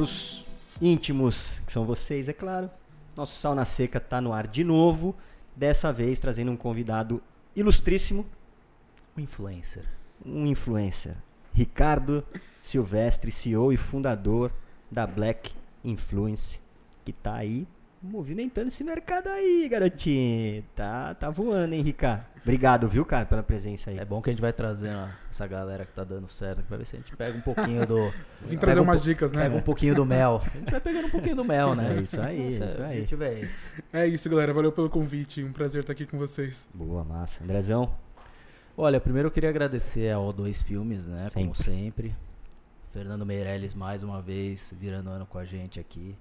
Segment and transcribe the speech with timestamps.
[0.00, 0.42] pros
[0.80, 2.70] íntimos, que são vocês, é claro.
[3.14, 5.14] Nosso Sauna Seca tá no ar de novo,
[5.54, 7.22] dessa vez trazendo um convidado
[7.54, 8.24] ilustríssimo,
[9.14, 9.84] Um influencer.
[10.24, 11.14] um influencer,
[11.52, 12.24] Ricardo
[12.62, 14.50] Silvestre, CEO e fundador
[14.90, 15.52] da Black
[15.84, 16.60] Influence,
[17.04, 17.68] que tá aí
[18.02, 20.64] movimentando esse mercado aí, garotinho.
[20.74, 22.24] Tá, tá voando, hein, Ricardo?
[22.42, 23.98] Obrigado, viu, cara, pela presença aí.
[23.98, 26.78] É bom que a gente vai trazendo ó, essa galera que tá dando certo, pra
[26.78, 28.10] ver se a gente pega um pouquinho do.
[28.46, 29.42] Vim trazer um umas dicas, né?
[29.42, 30.42] Pega um pouquinho do mel.
[30.54, 31.96] A gente vai pegando um pouquinho do mel, né?
[31.98, 32.96] É isso aí, Nossa, isso aí.
[32.96, 33.72] A gente vê isso.
[33.92, 34.54] É isso, galera.
[34.54, 35.44] Valeu pelo convite.
[35.44, 36.66] Um prazer estar aqui com vocês.
[36.72, 37.44] Boa, massa.
[37.44, 37.92] Andrezão,
[38.76, 41.28] Olha, primeiro eu queria agradecer ao Dois Filmes, né?
[41.34, 41.74] Como Sempre.
[41.74, 42.16] sempre.
[42.90, 46.16] Fernando Meirelles, mais uma vez, virando ano com a gente aqui.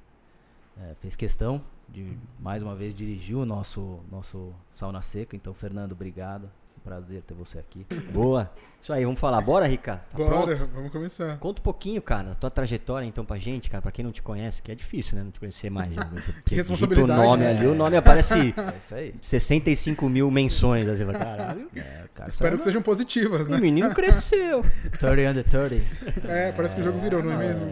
[0.81, 5.35] É, fez questão de, mais uma vez, dirigir o nosso, nosso Sauna Seca.
[5.35, 6.49] Então, Fernando, obrigado.
[6.81, 7.85] Prazer ter você aqui.
[8.13, 8.49] boa.
[8.81, 9.41] Isso aí, vamos falar.
[9.41, 9.99] Bora, Ricardo?
[10.09, 10.69] Tá Bora, pronto?
[10.73, 11.37] vamos começar.
[11.37, 14.23] Conta um pouquinho, cara, da tua trajetória, então, pra gente, cara, pra quem não te
[14.23, 15.93] conhece, que é difícil, né, não te conhecer mais.
[15.93, 16.05] já.
[16.05, 17.49] Você digita responsabilidade, o nome né?
[17.57, 19.13] ali, o nome aparece É isso aí.
[19.21, 21.67] 65 mil menções, assim, caralho.
[21.75, 23.59] É, cara, Espero que saiu sejam positivas, O né?
[23.59, 24.63] menino cresceu.
[24.63, 26.27] na 30 under 30.
[26.31, 27.67] É, parece que o jogo virou, não é mesmo?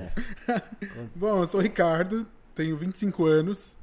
[0.50, 0.62] É.
[1.16, 3.78] Bom, eu sou o Ricardo, tenho 25 anos.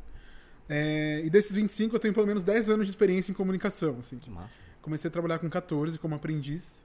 [0.68, 3.96] é, e desses 25, eu tenho pelo menos 10 anos de experiência em comunicação.
[4.00, 4.18] Assim.
[4.18, 4.58] Que massa.
[4.82, 6.82] Comecei a trabalhar com 14 como aprendiz.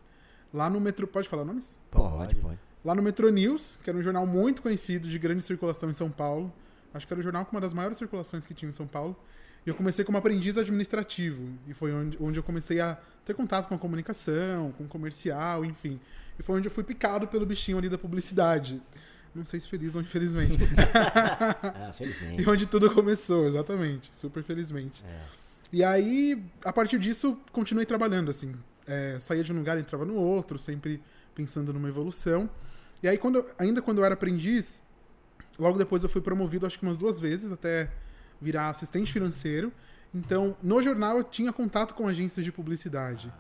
[0.53, 1.07] Lá no Metro.
[1.07, 1.77] Pode falar nomes?
[1.89, 2.59] Pode, pode.
[2.85, 6.09] Lá no Metro News, que era um jornal muito conhecido de grande circulação em São
[6.09, 6.53] Paulo.
[6.93, 9.15] Acho que era o jornal com uma das maiores circulações que tinha em São Paulo.
[9.65, 11.43] E eu comecei como aprendiz administrativo.
[11.67, 15.65] E foi onde, onde eu comecei a ter contato com a comunicação, com o comercial,
[15.65, 15.99] enfim.
[16.39, 18.81] E foi onde eu fui picado pelo bichinho ali da publicidade.
[19.33, 20.57] Não sei se feliz ou infelizmente.
[21.63, 22.41] Ah, felizmente.
[22.41, 24.15] e onde tudo começou, exatamente.
[24.15, 25.03] Super felizmente.
[25.05, 25.21] É.
[25.71, 28.53] E aí, a partir disso, continuei trabalhando, assim.
[28.87, 31.01] É, saía de um lugar e entrava no outro, sempre
[31.35, 32.49] pensando numa evolução.
[33.03, 34.81] E aí, quando, ainda quando eu era aprendiz,
[35.57, 37.91] logo depois eu fui promovido, acho que umas duas vezes, até
[38.41, 39.71] virar assistente financeiro.
[40.13, 43.31] Então, no jornal eu tinha contato com agências de publicidade.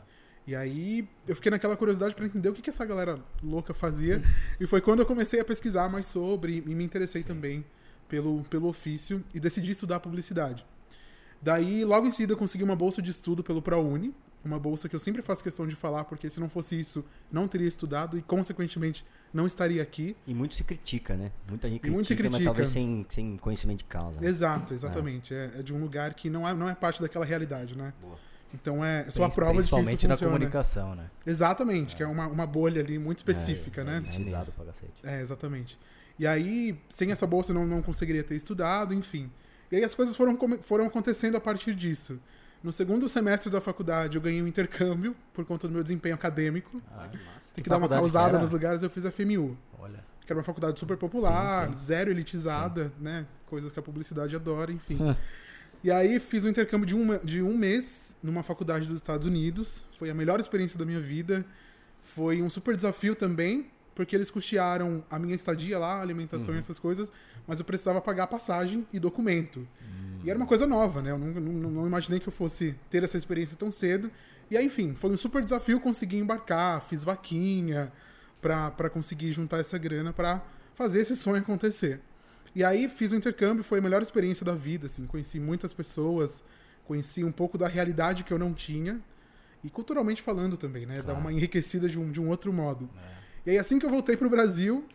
[0.47, 4.21] E aí, eu fiquei naquela curiosidade para entender o que, que essa galera louca fazia.
[4.59, 7.63] e foi quando eu comecei a pesquisar mais sobre e me interessei também
[8.07, 10.65] pelo, pelo ofício e decidi estudar publicidade.
[11.41, 14.13] Daí, logo em seguida, eu consegui uma bolsa de estudo pelo ProUni,
[14.43, 17.47] uma bolsa que eu sempre faço questão de falar, porque se não fosse isso, não
[17.47, 20.15] teria estudado e, consequentemente, não estaria aqui.
[20.25, 21.31] E muito se critica, né?
[21.47, 22.45] Muita gente E muito se critica, mas critica.
[22.49, 24.19] talvez sem, sem conhecimento de causa.
[24.19, 24.27] né?
[24.27, 25.33] Exato, exatamente.
[25.33, 27.93] É, é de um lugar que não é, não é parte daquela realidade, né?
[28.01, 28.17] Boa.
[28.53, 31.09] Então, é só a prova de que Principalmente na comunicação, né?
[31.25, 33.97] Exatamente, que é uma, uma bolha ali muito específica, é, né?
[33.97, 34.93] Elitizado pra cacete.
[35.03, 35.79] É, exatamente.
[36.17, 39.31] E aí, sem essa bolsa, eu não, não conseguiria ter estudado, enfim.
[39.71, 42.19] E aí as coisas foram, foram acontecendo a partir disso.
[42.61, 46.81] No segundo semestre da faculdade, eu ganhei um intercâmbio por conta do meu desempenho acadêmico.
[46.91, 47.53] Ah, que massa.
[47.53, 48.39] Tem que Que dar uma era?
[48.39, 50.03] nos lugares, eu fiz a FMU, olha.
[50.25, 51.85] que era uma faculdade super popular, Sim, sim.
[51.85, 53.25] zero elitizada, né?
[53.45, 54.97] Coisas que a publicidade adora, enfim.
[55.83, 59.85] e aí fiz um intercâmbio de um, de um mês numa faculdade dos Estados Unidos.
[59.97, 61.45] Foi a melhor experiência da minha vida.
[62.01, 66.79] Foi um super desafio também, porque eles custearam a minha estadia lá, alimentação e essas
[66.79, 67.11] coisas,
[67.47, 69.65] mas eu precisava pagar passagem e documento.
[70.23, 71.11] E era uma coisa nova, né?
[71.11, 74.11] Eu não, não, não imaginei que eu fosse ter essa experiência tão cedo.
[74.51, 77.91] E aí, enfim, foi um super desafio conseguir embarcar, fiz vaquinha
[78.41, 80.41] pra conseguir juntar essa grana pra
[80.73, 82.01] fazer esse sonho acontecer.
[82.55, 86.43] E aí fiz o intercâmbio, foi a melhor experiência da vida, assim, conheci muitas pessoas,
[86.85, 88.99] conheci um pouco da realidade que eu não tinha,
[89.63, 90.95] e culturalmente falando também, né?
[90.97, 91.19] Dá Claro.
[91.19, 92.89] uma enriquecida de um, de um outro modo.
[93.45, 94.85] E aí, assim que eu voltei pro Brasil,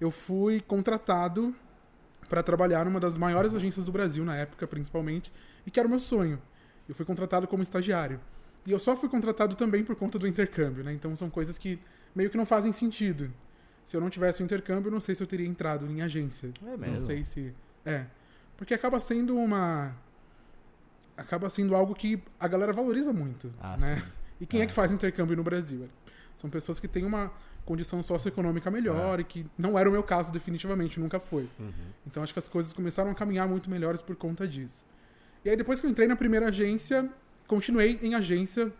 [0.00, 1.54] eu fui contratado
[2.28, 5.32] para trabalhar numa das maiores agências do Brasil, na época, principalmente,
[5.66, 6.40] e que era o meu sonho.
[6.88, 8.20] Eu fui contratado como estagiário.
[8.66, 10.92] E eu só fui contratado também por conta do intercâmbio, né?
[10.92, 11.78] Então são coisas que
[12.14, 13.32] meio que não fazem sentido.
[13.84, 16.50] Se eu não tivesse o intercâmbio, não sei se eu teria entrado em agência.
[16.62, 17.00] É Não mesmo?
[17.00, 17.52] sei se.
[17.84, 18.06] É.
[18.56, 19.94] Porque acaba sendo uma.
[21.16, 23.52] Acaba sendo algo que a galera valoriza muito.
[23.60, 23.96] Ah, né?
[23.96, 24.02] sim.
[24.40, 24.64] E quem é.
[24.64, 24.66] É.
[24.66, 25.88] que faz intercâmbio no Brasil?
[26.36, 27.30] São pessoas que têm uma
[27.66, 29.22] condição socioeconômica melhor É.
[29.22, 31.48] e que não era o meu caso, definitivamente, nunca foi.
[31.58, 31.72] Uhum.
[32.06, 34.86] Então acho que as coisas começaram a caminhar muito melhores por conta disso.
[35.44, 37.08] E aí depois que eu entrei na primeira agência,
[37.46, 38.72] continuei em agência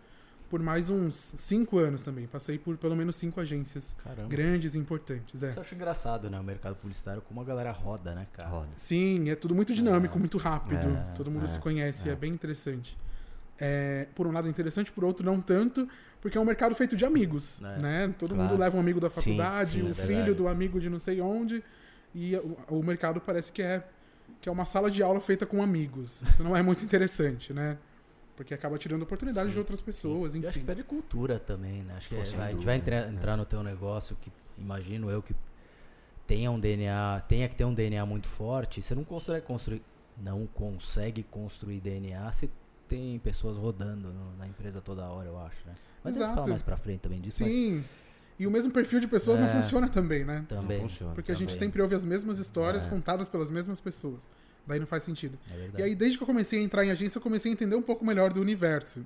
[0.50, 2.26] por mais uns cinco anos também.
[2.26, 4.28] Passei por pelo menos cinco agências Caramba.
[4.28, 5.42] grandes e importantes.
[5.44, 5.54] É.
[5.56, 6.38] Eu acho engraçado, né?
[6.40, 8.48] O mercado publicitário, como a galera roda, né, cara?
[8.48, 8.68] Roda.
[8.76, 10.18] Sim, é tudo muito dinâmico, É.
[10.18, 10.88] muito rápido.
[10.88, 12.12] É, Todo mundo é, se conhece, é.
[12.12, 12.16] é.
[12.16, 12.98] bem interessante.
[13.58, 15.88] É, por um lado é interessante, por outro não tanto,
[16.20, 17.78] porque é um mercado feito de amigos, É.
[17.78, 18.14] né?
[18.18, 18.50] Todo Claro.
[18.50, 20.34] mundo leva um amigo da faculdade, sim, o é filho verdade.
[20.34, 21.62] do amigo de não sei onde,
[22.14, 23.86] e o, o mercado parece que é
[24.40, 26.22] que é uma sala de aula feita com amigos.
[26.22, 27.76] Isso não é muito interessante, né?
[28.40, 30.60] Porque acaba tirando oportunidade Sim, de outras pessoas, E acho enfim.
[30.60, 31.92] que pede cultura também, né?
[31.98, 33.08] Acho que Pô, é- vai- a gente vai entrar, é.
[33.10, 35.36] entrar no teu negócio, que imagino eu que
[36.26, 39.82] tenha um DNA, tenha que ter um DNA muito forte, você não consegue construir,
[40.16, 42.48] não consegue construir DNA se
[42.88, 45.74] tem pessoas rodando no- na empresa toda hora, eu acho, né?
[46.02, 46.34] Mas a gente Exato.
[46.36, 47.84] fala mais pra frente também disso, mas Sim.
[48.38, 49.50] E o mesmo perfil de pessoas não É.
[49.52, 50.46] funciona também, né?
[50.48, 50.78] também.
[50.80, 51.12] Não funciona.
[51.12, 51.58] Porque a gente também.
[51.58, 52.88] sempre ouve as mesmas histórias É.
[52.88, 54.26] contadas pelas mesmas pessoas.
[54.66, 55.38] Daí não faz sentido.
[55.50, 55.80] É.
[55.80, 57.82] E aí, desde que eu comecei a entrar em agência, eu comecei a entender um
[57.82, 59.04] pouco melhor do universo.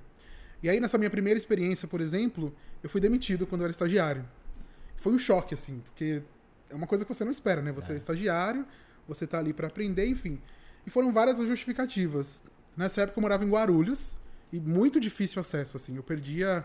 [0.62, 4.24] E aí, nessa minha primeira experiência, por exemplo, eu fui demitido quando eu era estagiário.
[4.96, 6.22] Foi um choque, assim, porque
[6.70, 7.72] é uma coisa que você não espera, né?
[7.72, 8.66] Você é, estagiário,
[9.06, 10.40] você tá ali pra aprender, enfim.
[10.86, 12.42] E foram várias as justificativas.
[12.76, 14.18] Nessa época eu morava em Guarulhos
[14.52, 15.96] e muito difícil acesso, assim.
[15.96, 16.64] Eu perdia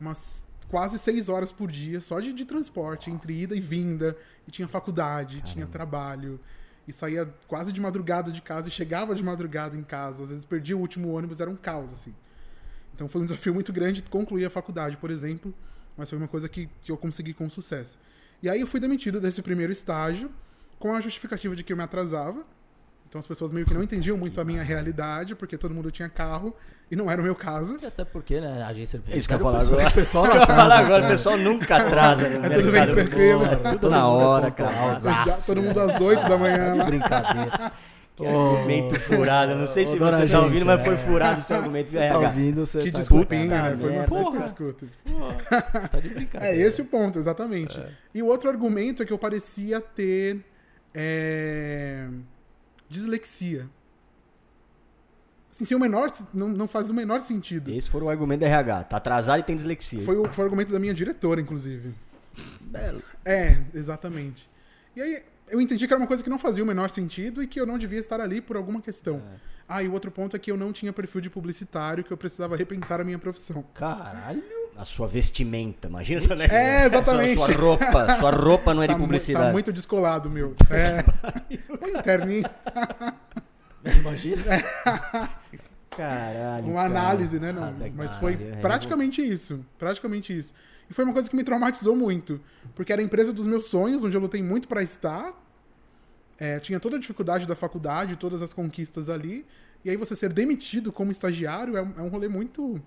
[0.00, 4.16] umas quase seis horas por dia só de, de transporte, entre ida e vinda.
[4.46, 6.40] E tinha faculdade, tinha trabalho.
[6.86, 10.22] E saía quase de madrugada de casa e chegava de madrugada em casa.
[10.22, 12.14] Às vezes perdia o último ônibus, era um caos, assim.
[12.94, 15.54] Então foi um desafio muito grande concluir a faculdade, por exemplo.
[15.96, 17.98] Mas foi uma coisa que, que eu consegui com sucesso.
[18.42, 20.30] E aí eu fui demitido desse primeiro estágio
[20.78, 22.44] com a justificativa de que eu me atrasava.
[23.14, 26.08] Então as pessoas meio que não entendiam muito a minha realidade, porque todo mundo tinha
[26.08, 26.52] carro
[26.90, 27.78] e não era o meu caso.
[27.86, 29.88] Até porque, né, a agência É isso que eu falar agora.
[29.88, 33.40] o pessoal que eu atrasa, falar agora, o pessoal nunca atrasa É tudo bem tranquilo.
[33.70, 35.00] Tudo na hora, cara.
[35.46, 36.84] Todo mundo às 8 da manhã lá.
[36.86, 37.72] Brincadeira.
[38.16, 39.54] Que argumento furado.
[39.54, 40.96] Não sei se você tá ouvindo, mas foi é.
[40.96, 41.92] furado o seu argumento.
[41.92, 42.18] Tá RH.
[42.18, 43.76] ouvindo, você Que tá desculpinha, né?
[43.76, 44.06] Foi uma merda.
[44.08, 44.40] super Porra.
[44.40, 44.86] desculpa.
[45.88, 46.56] Tá de brincadeira.
[46.56, 47.80] É esse o ponto, exatamente.
[48.12, 50.40] E o outro argumento é que eu parecia ter
[50.92, 52.08] é,
[52.94, 53.68] dislexia.
[55.50, 57.70] Assim, sem o menor, não, não faz o menor sentido.
[57.70, 58.84] Esse foi o argumento da RH.
[58.84, 60.02] Tá atrasado e tem dislexia.
[60.02, 61.94] Foi o, foi o argumento da minha diretora, inclusive.
[62.60, 63.02] Belo.
[63.24, 64.50] É, exatamente.
[64.96, 67.46] E aí eu entendi que era uma coisa que não fazia o menor sentido e
[67.46, 69.22] que eu não devia estar ali por alguma questão.
[69.68, 72.16] Ah, e o outro ponto é que eu não tinha perfil de publicitário, que eu
[72.16, 73.64] precisava repensar a minha profissão.
[73.74, 74.42] Caralho.
[74.76, 75.86] A sua vestimenta.
[75.88, 76.46] Imagina essa né?
[76.50, 77.34] É, exatamente.
[77.34, 78.16] Sua, sua roupa.
[78.16, 79.46] Sua roupa não é Tá, de mu- publicidade.
[79.46, 80.54] tá muito descolado, meu.
[80.70, 81.02] É.
[81.78, 82.44] Põe um terninho.
[84.00, 84.42] Imagina.
[85.90, 86.64] Caralho.
[86.66, 86.86] Uma cara.
[87.00, 87.52] análise, né?
[87.52, 89.64] Não, Ah, tá mas foi pariu, é, praticamente isso.
[89.78, 90.54] Praticamente isso.
[90.90, 92.40] E foi uma coisa que me traumatizou muito.
[92.74, 95.32] Porque era a empresa dos meus sonhos, onde eu lutei muito pra estar.
[96.38, 99.46] É, tinha toda a dificuldade da faculdade, todas as conquistas ali.
[99.84, 102.82] E aí você ser demitido como estagiário é um, é um rolê muito,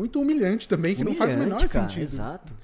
[0.00, 2.02] muito humilhante também, que não faz o menor Humilhante, cara, sentido.
[2.02, 2.54] Exato.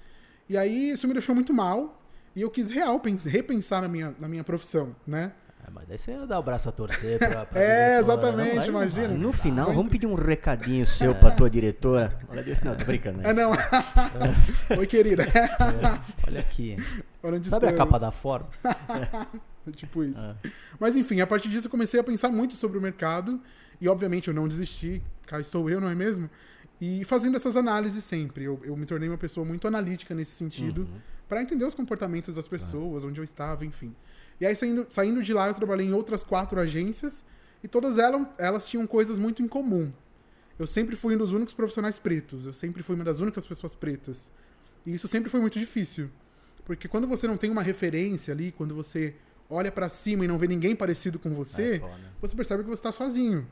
[0.49, 2.03] E aí isso me deixou muito mal.
[2.35, 5.33] E eu quis real pens- repensar na minha, na minha profissão, né?
[5.67, 7.44] É, mas daí você ia dar o braço a torcer pra.
[7.47, 9.09] pra É, diretora, exatamente, não, imagina.
[9.09, 9.17] vai.
[9.19, 12.19] No final, vamos pedir um recadinho seu pra tua diretora.
[12.29, 13.21] Olha, não, tô brincando.
[13.27, 13.50] É, não.
[14.79, 15.25] Oi, querida.
[16.27, 16.77] Olha aqui.
[17.23, 17.91] Onde Sabe a estamos?
[17.91, 18.47] capa da Ford?
[19.73, 20.21] Tipo isso.
[20.21, 20.37] Ah.
[20.79, 23.41] Mas enfim, a partir disso eu comecei a pensar muito sobre o mercado.
[23.81, 25.03] E obviamente eu não desisti.
[25.27, 26.31] Cá estou eu, não é mesmo?
[26.81, 28.44] E fazendo essas análises sempre.
[28.44, 30.82] Eu, eu me tornei uma pessoa muito analítica nesse sentido.
[30.82, 30.99] Uhum.
[31.28, 33.94] Pra entender os comportamentos das pessoas, onde eu estava, enfim.
[34.40, 37.25] E aí, saindo, saindo de lá, eu trabalhei em outras quatro agências.
[37.64, 39.90] E todas elas, elas tinham coisas muito em comum.
[40.58, 42.46] Eu sempre fui um dos únicos profissionais pretos.
[42.46, 44.31] Eu sempre fui uma das únicas pessoas pretas.
[44.84, 46.11] E isso sempre foi muito difícil.
[46.64, 49.14] Porque quando você não tem uma referência ali, quando você
[49.49, 51.94] olha pra cima e não vê ninguém parecido com É você, foda.
[52.20, 53.46] você percebe que você tá sozinho.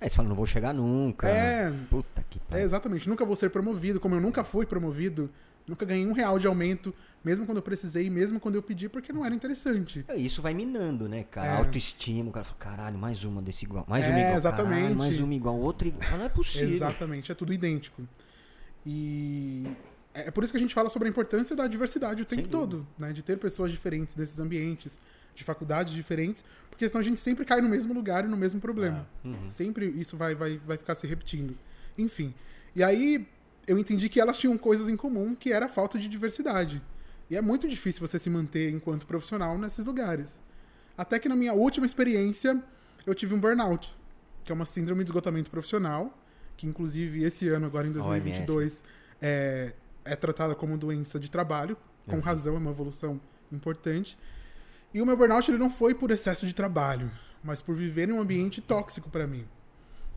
[0.00, 1.28] Aí você fala, não vou chegar nunca.
[1.28, 2.64] É, Puta que é, pariu.
[2.64, 3.08] exatamente.
[3.08, 3.98] Nunca vou ser promovido.
[3.98, 5.30] Como eu nunca fui promovido,
[5.66, 6.94] nunca ganhei um real de aumento,
[7.24, 10.04] mesmo quando eu precisei, mesmo quando eu pedi, porque não era interessante.
[10.08, 11.48] É, Isso vai minando, né, cara?
[11.48, 11.56] É.
[11.56, 12.28] Autoestima.
[12.28, 13.84] O cara fala, caralho, mais uma desse igual.
[13.88, 14.36] Mais É, uma igual.
[14.36, 14.74] exatamente.
[14.80, 15.56] Caralho, mais uma igual.
[15.58, 16.18] Outra igual.
[16.18, 16.68] Não é possível.
[16.68, 18.02] Exatamente, é tudo idêntico.
[18.84, 19.64] E
[20.14, 22.86] é por isso que a gente fala sobre a importância da diversidade o tempo todo,
[22.98, 23.12] né?
[23.12, 25.00] De ter pessoas diferentes nesses ambientes,
[25.36, 28.60] de faculdades diferentes, porque senão a gente sempre cai no mesmo lugar e no mesmo
[28.60, 29.06] problema.
[29.24, 29.48] Uhum.
[29.50, 31.56] Sempre isso vai, vai, vai ficar se repetindo.
[31.96, 32.34] Enfim.
[32.74, 33.28] E aí
[33.66, 36.82] eu entendi que elas tinham coisas em comum, que era a falta de diversidade.
[37.30, 40.40] E é muito difícil você se manter enquanto profissional nesses lugares.
[40.96, 42.62] Até que na minha última experiência,
[43.04, 43.94] eu tive um burnout,
[44.44, 46.16] que é uma síndrome de esgotamento profissional,
[46.56, 48.82] que inclusive esse ano, agora em 2022,
[49.20, 49.72] é,
[50.04, 51.76] é tratada como doença de trabalho,
[52.06, 52.22] com Uhum.
[52.22, 53.20] razão, é uma evolução
[53.52, 54.16] importante.
[54.96, 57.10] E o meu burnout ele não foi por excesso de trabalho,
[57.44, 59.44] mas por viver em um ambiente tóxico para mim.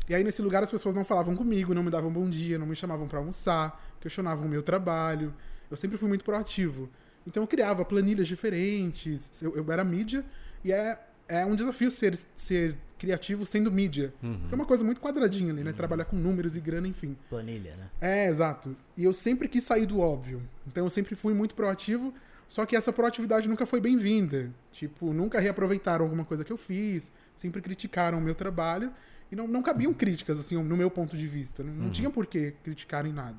[0.07, 2.65] E aí nesse lugar as pessoas não falavam comigo, não me davam bom dia, não
[2.65, 5.33] me chamavam para almoçar, questionavam o meu trabalho.
[5.69, 6.89] Eu sempre fui muito proativo.
[7.27, 10.23] Então eu criava planilhas diferentes, eu, eu era mídia
[10.63, 14.13] e é, é um desafio ser, ser criativo sendo mídia.
[14.23, 14.39] Uhum.
[14.39, 15.73] Porque é uma coisa muito quadradinha ali, né?
[15.73, 17.17] Trabalhar com números e grana, enfim.
[17.29, 17.89] Planilha, né?
[17.99, 18.77] É, exato.
[18.95, 20.41] E eu sempre quis sair do óbvio.
[20.65, 22.13] Então eu sempre fui muito proativo,
[22.49, 24.51] só que essa proatividade nunca foi bem-vinda.
[24.71, 28.91] Tipo, nunca reaproveitaram alguma coisa que eu fiz, sempre criticaram o meu trabalho
[29.31, 31.63] e não, não cabiam críticas, assim, no meu ponto de vista.
[31.63, 31.91] Não, não Uhum.
[31.91, 33.37] tinha por que criticarem nada.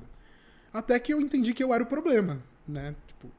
[0.73, 2.95] Até que eu entendi que eu era o problema, né?
[3.05, 3.29] Tipo,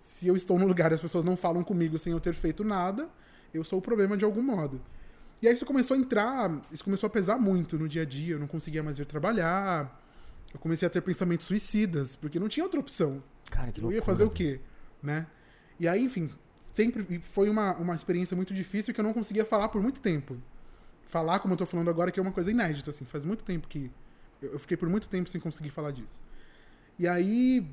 [0.00, 2.64] se eu estou no lugar e as pessoas não falam comigo sem eu ter feito
[2.64, 3.06] nada,
[3.52, 4.80] eu sou o problema de algum modo.
[5.42, 8.34] E aí isso começou a entrar, isso começou a pesar muito no dia a dia,
[8.36, 10.02] eu não conseguia mais vir trabalhar.
[10.52, 13.22] Eu comecei a ter pensamentos suicidas, porque não tinha outra opção.
[13.50, 14.58] Cara, que eu loucura, ia fazer o quê,
[15.02, 15.26] né?
[15.78, 19.68] E aí, enfim, sempre foi uma, uma experiência muito difícil que eu não conseguia falar
[19.68, 20.36] por muito tempo.
[21.06, 23.68] Falar, como eu tô falando agora, que é uma coisa inédita, assim, faz muito tempo
[23.68, 24.08] que eu
[24.42, 26.22] eu fiquei por muito tempo sem conseguir falar disso.
[26.98, 27.66] E aí,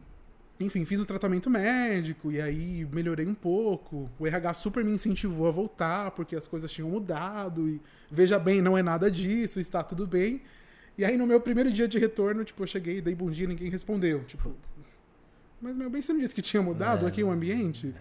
[0.60, 4.10] enfim, fiz o tratamento médico e aí melhorei um pouco.
[4.20, 8.62] O RH super me incentivou a voltar porque as coisas tinham mudado e veja bem,
[8.62, 10.42] não é nada disso, está tudo bem.
[10.98, 13.70] E aí no meu primeiro dia de retorno, tipo, eu cheguei, dei bom dia, ninguém
[13.70, 14.24] respondeu.
[14.24, 14.56] Tipo,
[15.62, 17.94] mas meu bem, você não disse que tinha mudado É, aqui o ambiente?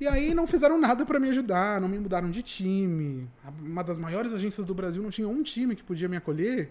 [0.00, 3.28] E aí não fizeram nada pra me ajudar, não me mudaram de time.
[3.60, 6.70] Uma das maiores agências do Brasil não tinha um time que podia me acolher,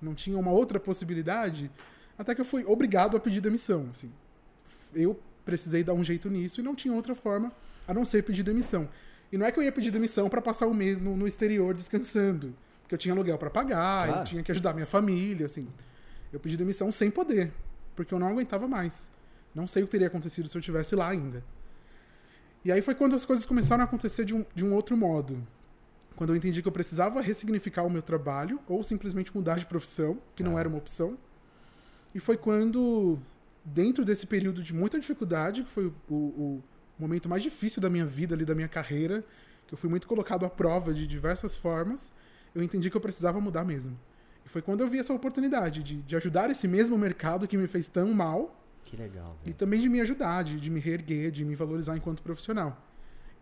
[0.00, 1.70] não tinha uma outra possibilidade,
[2.18, 4.10] até que eu fui obrigado a pedir demissão, assim.
[4.94, 7.52] Eu precisei dar um jeito nisso e não tinha outra forma
[7.86, 8.88] a não ser pedir demissão.
[9.30, 11.74] E não é que eu ia pedir demissão pra passar o mês no, no exterior
[11.74, 14.28] descansando, porque eu tinha aluguel pra pagar, eu Claro.
[14.28, 15.66] tinha que ajudar minha família, assim.
[16.32, 17.52] Eu pedi demissão sem poder,
[17.94, 19.10] porque eu não aguentava mais.
[19.54, 21.44] Não sei o que teria acontecido se eu estivesse lá ainda.
[22.64, 25.46] E aí foi quando as coisas começaram a acontecer de um, de um outro modo.
[26.14, 30.18] Quando eu entendi que eu precisava ressignificar o meu trabalho ou simplesmente mudar de profissão,
[30.36, 30.60] que não Ah.
[30.60, 31.18] era uma opção.
[32.14, 33.18] E foi quando,
[33.64, 36.62] dentro desse período de muita dificuldade, que foi o, o
[36.98, 39.24] momento mais difícil da minha vida, ali, da minha carreira,
[39.66, 42.12] que eu fui muito colocado à prova de diversas formas,
[42.54, 43.98] eu entendi que eu precisava mudar mesmo.
[44.44, 47.66] E foi quando eu vi essa oportunidade de, de ajudar esse mesmo mercado que me
[47.66, 48.54] fez tão mal
[48.84, 49.56] Que legal, e velho.
[49.56, 52.88] também de me ajudar, de, de me reerguer, de me valorizar enquanto profissional.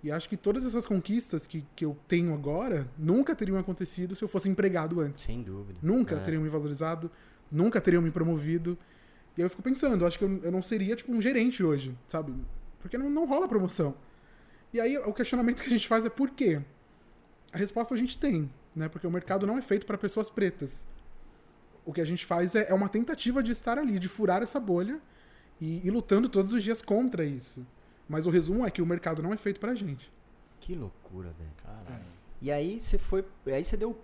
[0.02, 4.22] E acho que todas essas conquistas que, que eu tenho agora nunca teriam acontecido se
[4.24, 5.22] eu fosse empregado antes.
[5.22, 5.78] Sem dúvida.
[5.82, 6.18] Nunca É.
[6.20, 7.10] teriam me valorizado,
[7.50, 8.78] nunca teriam me promovido.
[9.36, 11.94] E aí eu fico pensando, acho que eu, eu não seria tipo um gerente hoje,
[12.08, 12.34] sabe?
[12.80, 13.94] Porque não, não rola promoção.
[14.72, 16.62] E aí o questionamento que a gente faz é por quê?
[17.52, 18.88] A resposta a gente tem, né?
[18.88, 20.86] Porque o mercado não é feito para pessoas pretas.
[21.84, 24.58] O que a gente faz é, é uma tentativa de estar ali, de furar essa
[24.60, 25.00] bolha
[25.60, 27.66] e, e lutando todos os dias contra isso.
[28.08, 30.10] Mas o resumo é que o mercado não é feito pra gente.
[30.58, 31.50] Que loucura, velho.
[31.62, 32.04] Caralho.
[32.42, 33.24] E aí você foi.
[33.46, 33.96] Aí você deu.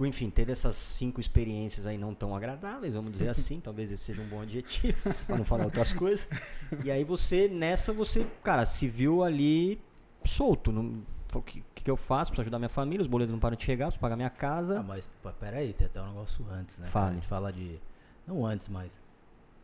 [0.00, 4.20] Enfim, teve essas cinco experiências aí não tão agradáveis, vamos dizer assim, talvez esse seja
[4.20, 6.28] um bom adjetivo, pra não falar outras coisas.
[6.84, 9.80] E aí você, nessa, você, cara, se viu ali
[10.24, 10.70] solto.
[10.70, 12.32] Não, falou, o que, que eu faço?
[12.32, 14.80] Preciso ajudar minha família, os boletos não param de chegar, preciso pagar minha casa.
[14.80, 15.08] Ah, mas
[15.40, 16.82] peraí, tem até um negócio antes, né?
[16.82, 16.92] cara?
[16.92, 17.10] Fale.
[17.10, 17.80] A gente fala de.
[18.26, 19.00] Não antes, mas.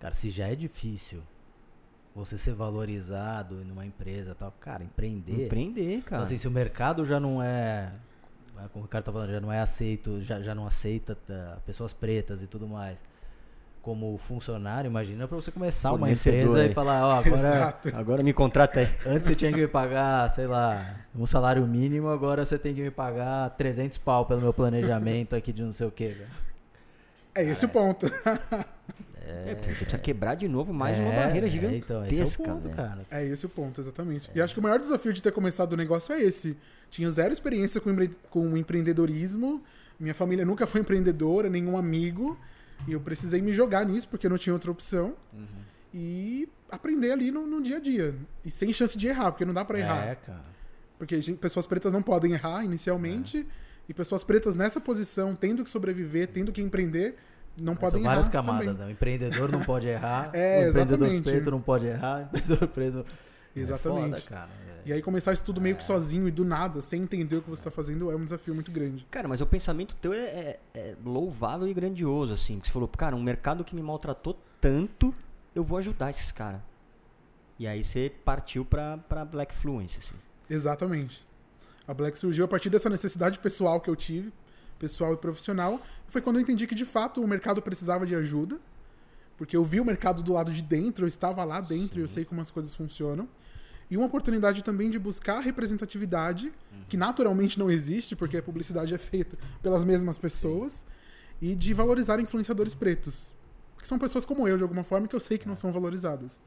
[0.01, 1.23] Cara, se já é difícil
[2.15, 5.47] você ser valorizado numa empresa e tal, cara, empreender.
[5.47, 6.23] Empreender, Então, cara.
[6.23, 7.91] assim, se o mercado já não é.
[8.57, 11.59] é, Como o Ricardo tá falando, já não é aceito, já, já não aceita tá,
[11.67, 12.99] pessoas pretas e tudo mais.
[13.83, 16.71] Como funcionário, imagina pra você começar uma empresa aí.
[16.71, 17.89] e falar, ó, agora Exato.
[17.95, 18.89] Agora me contrata aí.
[19.05, 22.81] Antes você tinha que me pagar, sei lá, um salário mínimo, agora você tem que
[22.81, 26.17] me pagar 300 pau pelo meu planejamento aqui de não sei o que.
[27.35, 28.07] É esse o ponto.
[29.47, 32.21] É, porque você precisa quebrar de novo mais uma É, barreira é, gigantesca, então, esse
[32.21, 32.75] é o ponto, velho.
[32.77, 33.07] cara.
[33.11, 34.31] É esse o ponto, exatamente.
[34.35, 36.57] E acho que o maior desafio de ter começado o negócio é esse.
[36.91, 39.63] Tinha zero experiência com, empre- com empreendedorismo.
[39.99, 42.39] Minha família nunca foi empreendedora, nenhum amigo.
[42.89, 45.15] E eu precisei me jogar nisso porque não tinha outra opção.
[45.93, 48.15] E aprender ali no, no dia a dia.
[48.45, 50.07] E sem chance de errar, porque não dá pra errar.
[50.09, 50.43] É, cara.
[50.99, 53.47] Porque gente- pessoas pretas não podem errar inicialmente.
[53.89, 57.17] E pessoas pretas nessa posição, tendo que sobreviver, tendo que empreender,
[57.57, 58.09] não São podem errar.
[58.11, 58.87] várias camadas, né?
[58.87, 61.25] O empreendedor não pode errar, É, o empreendedor exatamente.
[61.25, 63.07] preto não pode errar, o empreendedor preto...
[63.57, 64.17] Exatamente.
[64.17, 64.51] É foda, cara.
[64.85, 67.49] E aí começar isso tudo meio que sozinho e do nada, sem entender o que
[67.49, 69.07] você tá fazendo, é um desafio muito grande.
[69.11, 72.57] Cara, mas o pensamento teu é, é- é louvável e grandioso, assim.
[72.57, 75.15] Porque você falou, cara, um mercado que me maltratou tanto,
[75.55, 76.61] eu vou ajudar esses caras.
[77.59, 80.17] E aí você partiu pra, pra Black Fluence, assim.
[80.51, 81.25] Exatamente.
[81.87, 84.33] A Black surgiu a partir dessa necessidade pessoal que eu tive,
[84.85, 85.81] pessoal e profissional.
[86.09, 88.59] Foi quando eu entendi que de fato o mercado precisava de ajuda,
[89.39, 92.09] porque eu vi o mercado do lado de dentro, eu estava lá dentro e eu
[92.09, 93.27] sei como as coisas funcionam.
[93.91, 96.53] E uma oportunidade também de buscar representatividade,
[96.89, 100.85] que naturalmente não existe, porque a publicidade é feita pelas mesmas pessoas,
[101.41, 103.35] e de valorizar influenciadores pretos,
[103.81, 106.41] que são pessoas como eu, de alguma forma, que eu sei que não são valorizadas.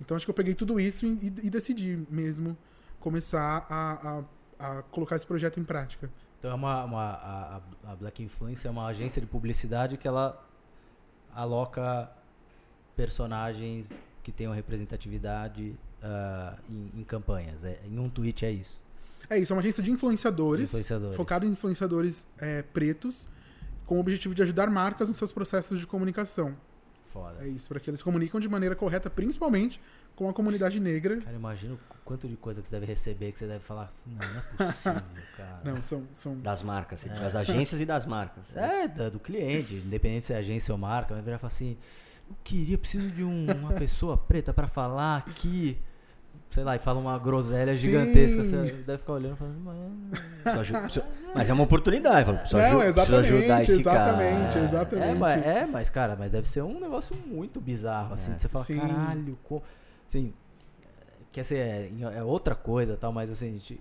[0.00, 2.56] Então acho que eu peguei tudo isso e, e- e decidi mesmo
[3.00, 4.24] começar a, a-
[4.78, 6.10] a colocar esse projeto em prática.
[6.38, 10.44] Então é uma, uma- a, a- Black Influence é uma agência de publicidade que ela
[11.34, 12.10] aloca
[12.96, 17.64] personagens que tenham representatividade ah, em, em campanhas.
[17.64, 18.80] É, em um tweet é isso.
[19.30, 21.16] É isso, é uma agência de influenciadores, Influenciadores.
[21.16, 23.28] focada em influenciadores é, pretos,
[23.84, 26.56] com o objetivo de ajudar marcas nos seus processos de comunicação.
[27.08, 27.38] Foda.
[27.44, 29.80] É isso, para que eles comunicam de maneira correta, principalmente
[30.18, 31.18] com a comunidade negra.
[31.18, 33.92] Cara, imagina o quanto de coisa que você deve receber que você deve falar.
[34.04, 35.02] Não, não é possível,
[35.36, 35.60] cara.
[35.64, 38.56] Não, são, são Das marcas, das agências e das marcas.
[38.56, 41.76] É, da- do cliente, independente se é agência ou marca, vai virar e falar assim:
[42.28, 45.78] eu queria, preciso de um- uma pessoa preta pra falar aqui.
[46.50, 47.82] Sei lá, e fala uma groselha Sim.
[47.82, 48.42] gigantesca.
[48.42, 48.56] Você
[48.86, 50.46] deve ficar olhando e falando, mas.
[50.46, 52.24] Aju- preciso- Mas é uma oportunidade.
[52.24, 54.64] fala, Preciso, Não, preciso exatamente, ajudar esse exatamente, cara.
[54.64, 55.04] exatamente.
[55.10, 58.32] É, mas, é, mas, cara, mas deve ser um negócio muito bizarro, assim.
[58.32, 58.34] É.
[58.36, 58.80] de Você fala, Sim.
[58.80, 59.62] caralho, co...
[60.08, 60.32] assim,
[61.30, 63.80] quer ser é, é outra coisa tal, mas assim, a gente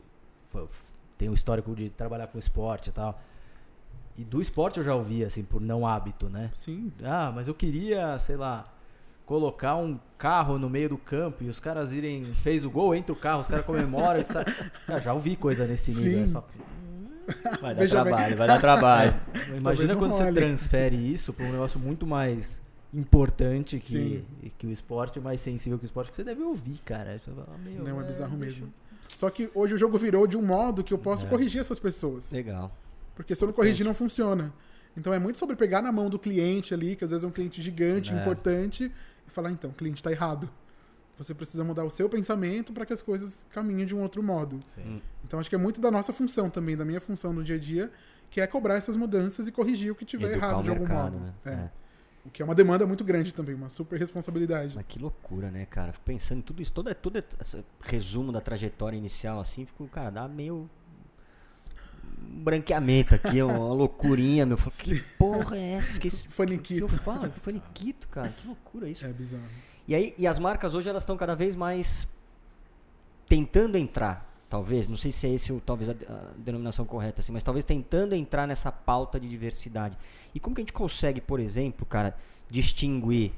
[1.18, 3.20] tem um histórico de trabalhar com esporte e tal.
[4.18, 6.50] E do esporte eu já ouvi, assim, por não hábito, né?
[6.54, 6.92] Sim.
[7.04, 8.66] Ah, mas eu queria, sei lá,
[9.26, 13.14] colocar um carro no meio do campo e os caras irem, fez o gol, entra
[13.14, 14.20] o carro, os caras comemoram.
[14.20, 14.44] e sa-
[14.88, 16.12] Cara, já ouvi coisa nesse nível.
[16.12, 16.20] Sim.
[16.20, 16.48] aí você fala,
[17.62, 18.14] Vai dar Veja bem.
[18.14, 19.14] trabalho, vai dar trabalho.
[19.56, 22.62] Imagina quando você transfere isso para um negócio muito mais
[23.00, 24.26] importante que, Sim.
[24.58, 27.18] que o esporte, mais sensível que o esporte, que você deve ouvir, cara.
[27.18, 28.74] Você fala, meu, Não, é bizarro deixa mesmo.
[29.10, 31.30] Só que hoje o jogo virou de um modo que eu posso É.
[31.30, 32.32] corrigir essas pessoas.
[32.32, 32.76] Legal.
[33.16, 34.54] Porque se eu não corrigir, não funciona.
[34.96, 37.32] Então é muito sobre pegar na mão do cliente ali, que às vezes é um
[37.32, 38.20] cliente gigante, É.
[38.20, 38.92] importante,
[39.28, 40.50] e falar, então, o cliente está errado.
[41.18, 44.60] Você precisa mudar o seu pensamento para que as coisas caminhem de um outro modo.
[44.66, 45.02] Sim.
[45.24, 47.60] Então acho que é muito da nossa função também, da minha função no dia a
[47.60, 47.92] dia,
[48.30, 51.14] que é cobrar essas mudanças e corrigir o que tiver Educar errado de algum mercado,
[51.18, 51.26] modo.
[51.26, 51.34] né?
[51.74, 51.87] É.
[52.28, 52.30] É.
[52.30, 54.76] O que é uma demanda muito grande também, uma super responsabilidade.
[54.76, 55.94] Mas que loucura, né, cara?
[55.94, 60.10] Fico pensando em tudo isso, todo, todo esse resumo da trajetória inicial, assim, fico, cara,
[60.10, 60.70] dá meio
[62.20, 64.58] um branqueamento aqui, uma loucurinha, meu.
[64.58, 66.00] Falo, que porra é essa?
[66.00, 66.82] Que, esse- que Faniquito.
[66.84, 67.30] eu falo?
[67.30, 68.30] Que faniquito, cara.
[68.30, 69.06] Que loucura isso.
[69.06, 69.44] É bizarro.
[69.88, 72.08] E aí, e as marcas hoje elas estão cada vez mais
[73.28, 77.32] tentando entrar, talvez, não sei se é esse o, talvez a, a denominação correta assim,
[77.32, 79.98] mas talvez tentando entrar nessa pauta de diversidade.
[80.34, 82.16] E como que a gente consegue, por exemplo, cara,
[82.50, 83.32] distinguir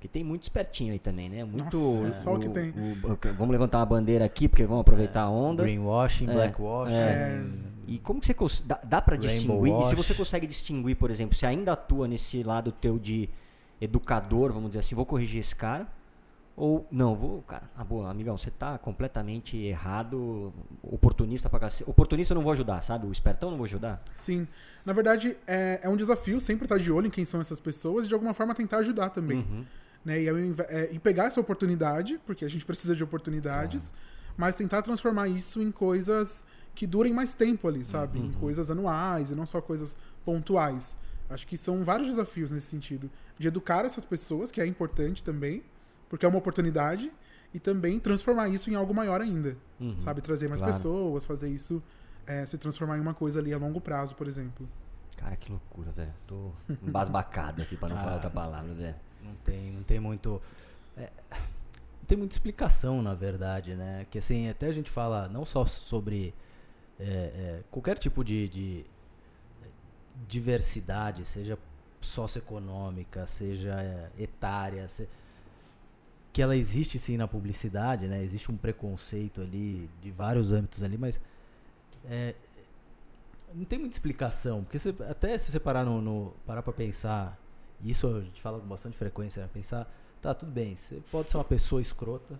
[0.00, 1.44] que tem muito espertinho aí também, né?
[1.44, 1.76] Muito.
[1.78, 2.70] Nossa, é só o que tem.
[2.70, 5.62] o- o- vamos levantar uma bandeira aqui, porque vamos aproveitar a onda.
[5.62, 6.94] Greenwashing, É, blackwashing.
[6.96, 7.44] é.
[7.86, 9.74] E como que você cons- dá, dá para distinguir?
[9.78, 10.06] E se wash.
[10.06, 13.28] você consegue distinguir, por exemplo, se ainda atua nesse lado teu de
[13.80, 15.86] educador, vamos dizer assim, vou corrigir esse cara?
[16.60, 21.88] Ou não, vou, cara, ah, boa, amigão, você tá completamente errado, oportunista pra cacete.
[21.88, 23.06] Oportunista eu não vou ajudar, sabe?
[23.06, 24.02] O espertão eu não vou ajudar.
[24.14, 24.46] Sim.
[24.84, 28.04] Na verdade, é, é um desafio sempre estar de olho em quem são essas pessoas
[28.04, 29.38] e de alguma forma tentar ajudar também.
[29.38, 29.64] Uhum.
[30.04, 30.20] né?
[30.20, 30.28] E,
[30.68, 33.94] é, e pegar essa oportunidade, porque a gente precisa de oportunidades,
[34.36, 36.44] mas tentar transformar isso em coisas
[36.74, 38.18] que durem mais tempo ali, sabe?
[38.18, 39.96] Em coisas anuais e não só coisas
[40.26, 40.94] pontuais.
[41.30, 43.10] Acho que são vários desafios nesse sentido.
[43.38, 45.62] De educar essas pessoas, que é importante também,
[46.10, 47.10] porque é uma oportunidade,
[47.54, 49.98] e também transformar isso em algo maior ainda, Uhum.
[49.98, 50.20] sabe?
[50.20, 50.74] Trazer mais Claro.
[50.76, 51.82] pessoas, fazer isso
[52.26, 54.68] é, se transformar em uma coisa ali a longo prazo, por exemplo.
[55.16, 56.12] Cara, que loucura, velho.
[56.26, 58.14] Tô embasbacado aqui pra não falar Ah.
[58.14, 58.94] outra palavra, velho.
[59.24, 60.40] Não tem, não tem muito.
[60.96, 64.06] é, não tem muita explicação, na verdade, né?
[64.10, 66.34] Que assim, até a gente fala não só sobre
[66.98, 68.84] é, é, qualquer tipo de, de
[70.28, 71.58] diversidade, seja
[72.00, 75.08] socioeconômica, seja é, etária, se-
[76.32, 78.22] que ela existe sim na publicidade, né?
[78.22, 81.20] Existe um preconceito ali de vários âmbitos ali, mas
[82.04, 82.34] é,
[83.54, 87.36] não tem muita explicação, porque você- até se você parar no, no parar para pensar,
[87.84, 89.48] isso a gente fala com bastante frequência, né?
[89.52, 89.90] pensar,
[90.22, 92.38] tá tudo bem, você pode ser uma pessoa escrota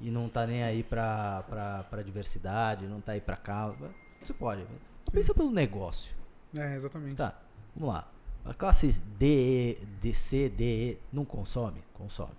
[0.00, 3.90] e não tá nem aí pra, pra, pra diversidade, não tá aí pra causa,
[4.22, 4.66] você pode,
[5.10, 6.14] pensa pelo negócio.
[6.54, 7.16] É, exatamente.
[7.16, 7.40] Tá,
[7.74, 8.08] vamos lá.
[8.44, 11.82] A classe D, D, C, D, E não consome?
[11.94, 12.32] Consome.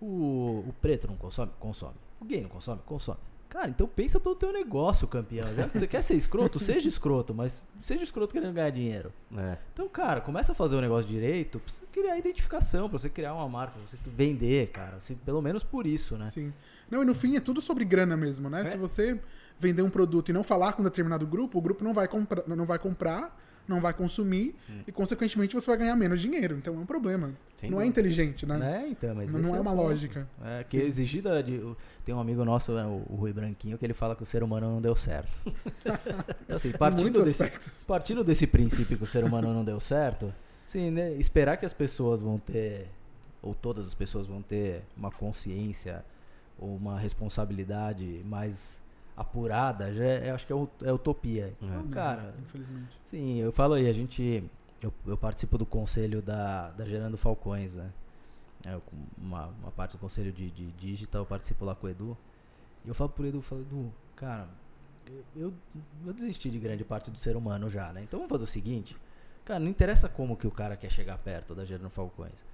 [0.00, 1.52] O, o preto não consome?
[1.58, 1.94] Consome.
[2.20, 2.80] O gay não consome?
[2.84, 3.18] Consome.
[3.48, 5.54] Cara, então pensa pelo teu negócio, campeão.
[5.54, 9.12] Já que você quer ser escroto, seja escroto, mas seja escroto querendo ganhar dinheiro.
[9.36, 9.56] É.
[9.72, 13.34] Então, cara, começa a fazer o negócio direito pra você criar identificação, pra você criar
[13.34, 14.96] uma marca, pra você vender, cara.
[14.96, 16.26] assim, pelo menos por isso, né?
[16.26, 16.52] Sim.
[16.90, 18.62] Não, e no fim é tudo sobre grana mesmo, né?
[18.62, 18.64] É.
[18.64, 19.18] Se você
[19.58, 22.44] vender um produto e não falar com um determinado grupo, o grupo não vai, compra
[22.46, 23.34] não vai comprar,
[23.68, 24.80] não vai consumir Hum.
[24.86, 26.56] e, consequentemente, você vai ganhar menos dinheiro.
[26.56, 27.32] Então é um problema.
[27.56, 28.84] Sem não é inteligente, né?
[28.84, 30.28] É, então, mas não não é o uma lógica.
[30.44, 30.86] É, que Sim.
[30.86, 31.60] exigida de.
[32.04, 34.68] Tem um amigo nosso, né, o, Rui Branquinho, que ele fala que o ser humano
[34.70, 35.40] não deu certo.
[36.44, 37.72] Então, assim, partindo desse, aspectos.
[37.86, 40.32] partindo desse princípio que o ser humano não deu certo,
[40.64, 42.88] sim, né, esperar que as pessoas vão ter,
[43.42, 46.04] ou todas as pessoas vão ter uma consciência
[46.58, 48.80] ou uma responsabilidade mais
[49.16, 51.54] apurada, já é, acho que é, é utopia.
[51.60, 51.92] Então, É.
[51.92, 52.98] cara, Infelizmente.
[53.02, 54.44] Sim, eu falo aí, a gente.
[54.82, 57.90] Eu, eu participo do conselho da, da Gerando Falcões, né?
[58.66, 58.82] É, eu
[59.16, 62.16] uma, uma parte do conselho de, de digital, eu participo lá com o Edu.
[62.84, 64.48] E eu falo pro Edu, eu falo, Edu, cara,
[65.34, 65.52] eu,
[66.04, 68.02] eu, desisti de grande parte do ser humano já, né?
[68.02, 68.96] Então vamos fazer o seguinte.
[69.44, 72.44] Cara, não interessa como que o cara quer chegar perto da Gerando Falcões.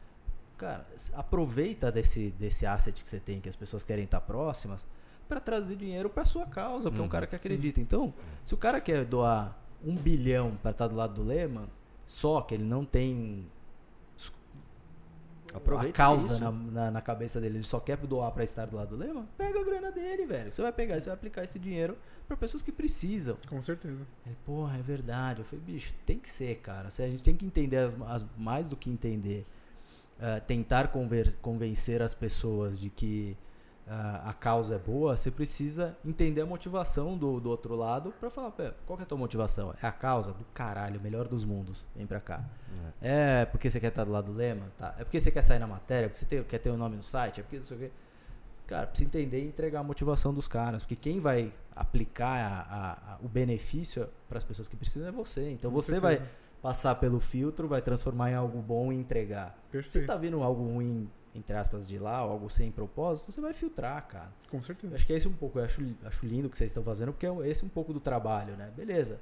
[0.58, 4.86] cara, aproveita desse, desse asset que você tem, que as pessoas querem estar próximas,
[5.28, 7.80] para trazer dinheiro para sua causa, porque é um cara que acredita.
[7.80, 8.12] Então,
[8.44, 11.68] se o cara quer doar um bilhão para estar do lado do Lema,
[12.06, 13.46] só que ele não tem
[15.52, 16.40] a Aproveita causa isso.
[16.42, 19.26] na, na, na cabeça dele, ele só quer doar para estar do lado do Lema,
[19.36, 20.50] pega a grana dele, velho.
[20.50, 23.36] Você vai pegar e você vai aplicar esse dinheiro para pessoas que precisam.
[23.46, 24.00] Com certeza.
[24.24, 25.40] Ele, porra, é verdade.
[25.40, 26.90] Eu falei, bicho, tem que ser, cara.
[26.90, 29.44] Se a gente tem que entender as, as- mais do que entender,
[30.18, 33.36] eh, tentar conver- convencer as pessoas de que
[34.24, 38.50] a causa é boa, você precisa entender a motivação do, do outro lado pra falar,
[38.52, 39.74] "Pé, qual que é a tua motivação?
[39.82, 41.86] É a causa do caralho, melhor dos mundos.
[41.96, 42.44] Vem pra cá.
[43.00, 44.66] É porque você quer estar do lado do lema?
[44.78, 44.94] Tá.
[44.98, 46.06] É porque você quer sair na matéria?
[46.06, 47.40] É porque você tem- quer ter o nome no site?
[47.40, 47.90] É porque não sei o quê.
[48.66, 50.82] Cara, precisa entender e entregar a motivação dos caras.
[50.82, 55.50] Porque quem vai aplicar a- a- o benefício para as pessoas que precisam é você.
[55.50, 56.20] Então Com você certeza.
[56.22, 56.28] vai
[56.62, 59.54] passar pelo filtro, vai transformar em algo bom e entregar.
[59.66, 60.06] Se Perfeito.
[60.06, 64.06] tá vindo algo ruim, entre aspas, de lá, ou algo sem propósito, você vai filtrar,
[64.06, 64.30] cara.
[64.50, 64.94] Com Eu certeza.
[64.94, 67.12] acho que é esse um pouco, eu acho, acho lindo o que vocês estão fazendo,
[67.12, 68.70] porque é esse um pouco do trabalho, né?
[68.76, 69.18] Beleza.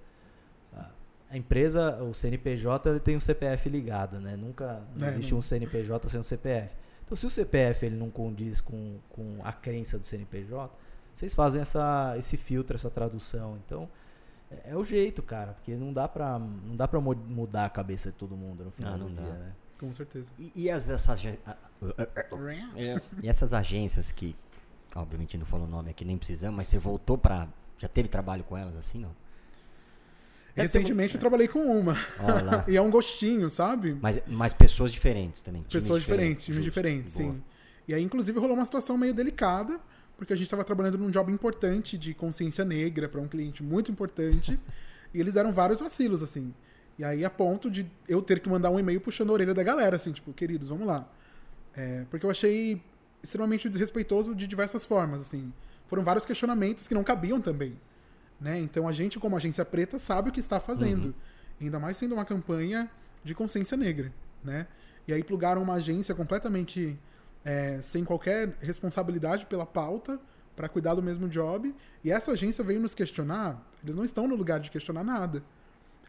[0.76, 0.90] A-
[1.30, 4.34] A empresa, o CNPJ, ele tem um CPF ligado, né?
[4.36, 5.38] Nunca não É, existe não.
[5.38, 6.74] um CNPJ sem um CPF.
[7.04, 10.72] Então, se o CPF ele não condiz com, com a crença do CNPJ,
[11.14, 13.56] vocês fazem essa, esse filtro, essa tradução.
[13.64, 13.88] Então,
[14.50, 18.10] é, é o jeito, cara, porque não dá pra, não dá pra mudar a cabeça
[18.10, 19.38] de todo mundo no final Ah, do não dia, dá.
[19.38, 19.52] né?
[19.80, 20.30] Com certeza.
[20.38, 24.36] E, e as, essas, e essas agências que,
[24.94, 27.48] obviamente não falou o nome aqui, nem precisamos, mas você voltou pra.
[27.78, 29.16] Já teve trabalho com elas assim, não?
[30.54, 31.96] Ter Recentemente eu trabalhei com uma.
[32.68, 33.96] E é um gostinho, sabe?
[34.02, 35.62] Mas, mas pessoas diferentes também.
[35.62, 37.32] times Pessoas diferentes, times diferentes, boa.
[37.32, 37.42] sim.
[37.88, 39.80] E aí, inclusive, rolou uma situação meio delicada,
[40.18, 43.90] porque a gente estava trabalhando num job importante de consciência negra para um cliente muito
[43.90, 44.60] importante,
[45.14, 46.52] e eles deram vários vacilos, assim.
[47.00, 49.62] E aí, a ponto de eu ter que mandar um e-mail puxando a orelha da
[49.62, 51.08] galera, assim, tipo, queridos, vamos lá.
[51.74, 52.78] É, porque eu achei
[53.22, 55.50] extremamente desrespeitoso de diversas formas, assim.
[55.86, 57.74] Foram vários questionamentos que não cabiam também.
[58.38, 58.60] Né?
[58.60, 61.06] Então a gente, como agência preta, sabe o que está fazendo.
[61.06, 61.14] Uhum.
[61.62, 62.90] Ainda mais sendo uma campanha
[63.24, 64.12] de consciência negra.
[64.44, 64.66] Né?
[65.08, 66.98] E aí plugaram uma agência completamente
[67.42, 70.20] é, sem qualquer responsabilidade pela pauta
[70.54, 71.74] para cuidar do mesmo job.
[72.04, 73.58] E essa agência veio nos questionar.
[73.82, 75.42] Eles não estão no lugar de questionar nada.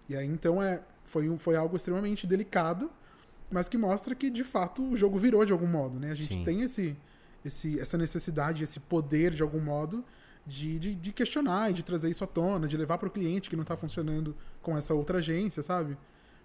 [0.10, 2.90] E aí então é, foi, um- foi algo extremamente delicado,
[3.50, 6.00] mas que mostra que de fato o jogo virou de algum modo.
[6.00, 6.12] Né?
[6.12, 6.44] A gente Sim.
[6.44, 6.96] tem esse,
[7.46, 10.04] esse, essa necessidade, esse poder de algum modo
[10.46, 13.50] de, de, de questionar e de trazer isso à tona, de levar para o cliente
[13.50, 15.98] que não está funcionando com essa outra agência, sabe?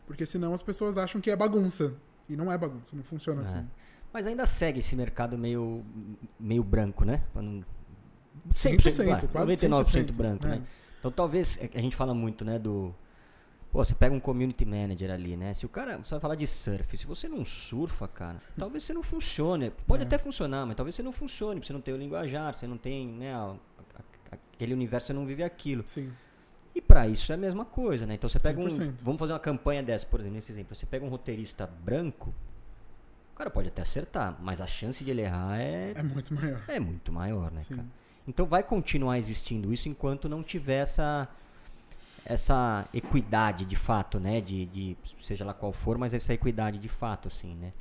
[0.06, 1.94] Porque senão as pessoas acham que é bagunça.
[2.28, 3.44] E não é bagunça, não funciona É.
[3.44, 3.66] assim.
[4.12, 5.84] Mas ainda segue esse mercado meio,
[6.38, 7.22] meio branco, né?
[7.32, 7.64] Pra não-
[8.50, 10.50] 100%, vai, quase 99% 100%, branco, é.
[10.50, 10.62] né?
[10.98, 12.94] Então talvez, é a gente fala muito, né, do...
[13.76, 15.52] Pô, você pega um community manager ali, né?
[15.52, 18.94] Se o cara, você vai falar de surf, se você não surfa, cara, talvez você
[18.94, 19.70] não funcione.
[19.86, 20.06] Pode É.
[20.06, 22.78] até funcionar, mas talvez você não funcione, porque você não tem o linguajar, você não
[22.78, 23.54] tem, né, a-
[24.32, 25.82] a- aquele universo, você não vive aquilo.
[25.86, 26.10] Sim,
[26.74, 28.14] E pra isso é a mesma coisa, né?
[28.14, 28.66] Então você pega um.
[28.68, 28.94] 100%.
[29.02, 30.74] Vamos fazer uma campanha dessa, por exemplo, nesse exemplo.
[30.74, 32.34] Você pega um roteirista branco,
[33.34, 36.62] o cara pode até acertar, mas a chance de ele errar é, é muito maior.
[36.68, 37.76] é muito maior, né, Sim.
[37.76, 37.88] cara?
[38.26, 41.28] Então vai continuar existindo isso enquanto não tiver essa,
[42.28, 44.40] essa equidade de fato, né?
[44.40, 47.72] De, de seja lá qual for, mas essa equidade de fato, assim, né?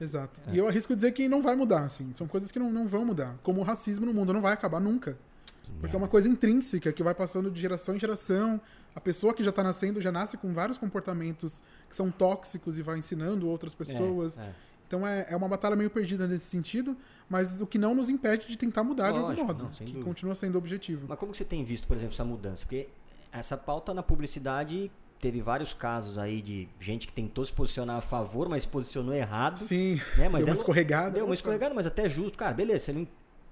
[0.00, 0.40] Exato.
[0.46, 0.54] É.
[0.54, 2.12] E eu arrisco dizer que não vai mudar, assim.
[2.14, 3.36] São coisas que não, não vão mudar.
[3.42, 5.16] Como o racismo no mundo não vai acabar nunca.
[5.62, 8.60] Que Porque é uma coisa intrínseca que vai passando de geração em geração.
[8.94, 12.82] A pessoa que já tá nascendo já nasce com vários comportamentos que são tóxicos e
[12.82, 14.38] vai ensinando outras pessoas.
[14.38, 14.54] É, é.
[14.86, 16.96] Então é, é uma batalha meio perdida nesse sentido,
[17.28, 19.64] mas o que não nos impede de tentar mudar de algum Lógico, modo.
[19.64, 20.04] não, que dúvida.
[20.04, 21.06] continua sendo o objetivo.
[21.08, 22.64] Mas como que você tem visto, por exemplo, essa mudança?
[22.64, 22.88] Porque
[23.34, 28.00] essa pauta na publicidade teve vários casos aí de gente que tentou se posicionar a
[28.00, 29.58] favor, mas se posicionou errado.
[29.58, 30.28] Sim, né?
[30.28, 31.10] Mas deu uma é- escorregada.
[31.12, 32.36] Deu uma escorregada, mas até justo.
[32.36, 33.06] Cara, beleza, você não.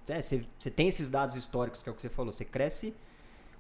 [0.08, 2.30] é, você, você tem esses dados históricos, que é o que você falou.
[2.32, 2.94] Você cresce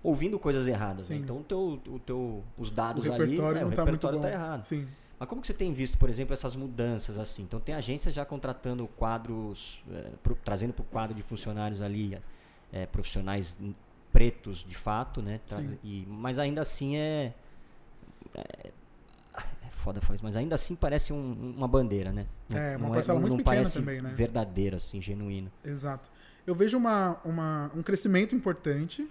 [0.02, 1.08] ouvindo coisas erradas.
[1.08, 1.16] né?
[1.16, 3.18] Então o teu, o teu, os O dados ali.
[3.20, 4.22] repertório é, o tá repertório bom.
[4.22, 4.62] tá errado.
[4.64, 4.86] Sim.
[5.18, 7.44] Mas como que você tem visto, por exemplo, essas mudanças assim?
[7.44, 12.18] Então tem agências já contratando quadros, eh, pro- trazendo para o quadro de funcionários ali
[12.72, 13.56] eh, profissionais
[14.12, 15.40] pretos de fato, né?
[15.82, 17.32] E- mas ainda assim é,
[18.34, 18.70] é,
[19.38, 22.26] é foda falar isso, mas ainda assim parece um- uma bandeira, né?
[22.54, 24.12] É, uma não parcela não- muito não pequena parece também, né?
[24.14, 25.50] verdadeiro assim, genuíno.
[25.64, 26.10] Exato.
[26.46, 29.08] Eu vejo uma, uma- um crescimento importante,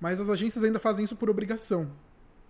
[0.00, 1.90] mas as agências ainda fazem isso por obrigação.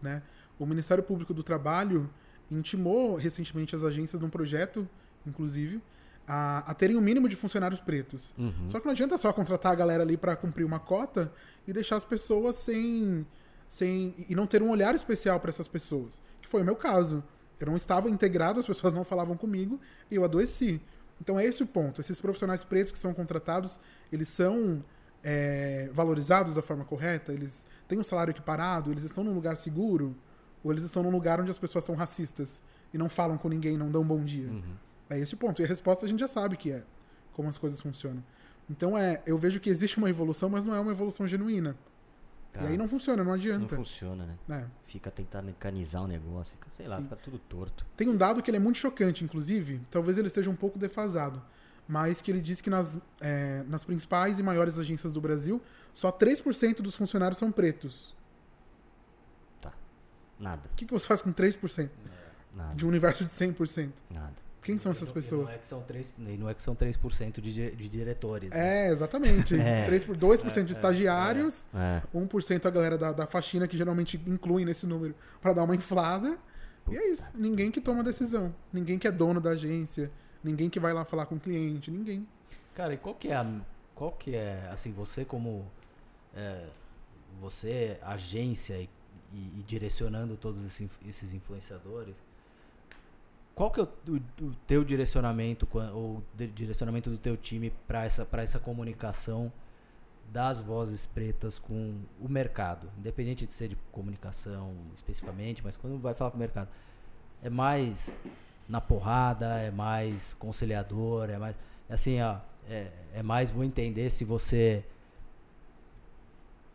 [0.00, 0.22] Né?
[0.58, 2.08] O Ministério Público do Trabalho
[2.50, 4.88] intimou recentemente as agências num projeto,
[5.26, 5.80] inclusive,
[6.26, 8.34] a, a terem o mínimo de funcionários pretos.
[8.38, 8.68] Uhum.
[8.68, 11.32] Só que não adianta só contratar a galera ali para cumprir uma cota
[11.66, 13.26] e deixar as pessoas sem.
[13.68, 16.22] sem e não ter um olhar especial para essas pessoas.
[16.40, 17.22] Que foi o meu caso.
[17.58, 19.80] Eu não estava integrado, as pessoas não falavam comigo
[20.10, 20.80] e eu adoeci.
[21.20, 22.00] Então é esse o ponto.
[22.00, 23.78] Esses profissionais pretos que são contratados,
[24.10, 24.84] eles são
[25.22, 27.32] é, valorizados da forma correta?
[27.32, 28.90] Eles têm um salário equiparado?
[28.90, 30.16] Eles estão num lugar seguro?
[30.64, 32.60] Ou eles estão num lugar onde as pessoas são racistas
[32.92, 34.48] e não falam com ninguém, não dão bom dia?
[34.48, 34.76] Uhum.
[35.14, 35.60] É esse o ponto.
[35.60, 36.82] E a resposta a gente já sabe que é
[37.32, 38.22] como as coisas funcionam.
[38.70, 41.76] Então é, eu vejo que existe uma evolução, mas não é uma evolução genuína.
[42.52, 42.62] Tá.
[42.62, 43.74] E aí não funciona, não Não adianta.
[43.74, 44.60] funciona, né?
[44.62, 44.66] É.
[44.84, 47.04] Fica tentando mecanizar o negócio, fica, sei lá, Sim.
[47.04, 47.86] fica tudo torto.
[47.96, 51.42] Tem um dado que ele é muito chocante, inclusive, talvez ele esteja um pouco defasado,
[51.88, 55.62] mas que ele diz que nas, é, nas principais e maiores agências do Brasil,
[55.94, 58.14] só 3% dos funcionários são pretos.
[60.38, 61.88] Nada, O que, que você faz com 3%
[62.52, 63.92] nada, de um universo de 100%?
[64.10, 64.34] nada.
[64.62, 65.50] Quem são essas pessoas?
[65.50, 68.50] E não é que são 3%, e não é que são 3% de, de diretores.
[68.50, 68.86] né?
[68.86, 69.54] É, exatamente.
[69.60, 69.84] É.
[69.86, 73.76] 3 por 2% de É, é, estagiários, É, 1% a galera da, da faxina, que
[73.76, 76.38] geralmente inclui nesse número para dar uma inflada.
[76.90, 77.30] E é isso.
[77.34, 78.54] Ninguém que toma decisão.
[78.72, 80.10] Ninguém que é dono da agência.
[80.44, 81.90] Ninguém que vai lá falar com o cliente.
[81.90, 82.26] Ninguém.
[82.74, 83.60] Cara, e qual que é a,
[83.94, 85.64] qual que é, assim, você como
[86.34, 86.66] é,
[87.40, 88.88] você agência e,
[89.32, 92.14] e- e direcionando todos esses, esses influenciadores,
[93.54, 96.22] qual que é o, o- o teu direcionamento ou
[96.54, 99.52] direcionamento do teu time para essa para essa comunicação
[100.32, 106.14] das vozes pretas com o mercado, independente de ser de comunicação especificamente, mas quando vai
[106.14, 106.68] falar com o mercado,
[107.42, 108.16] é mais
[108.68, 111.54] na porrada, é mais conciliador, é mais
[111.90, 114.82] é assim, ó, é, é mais vou entender se você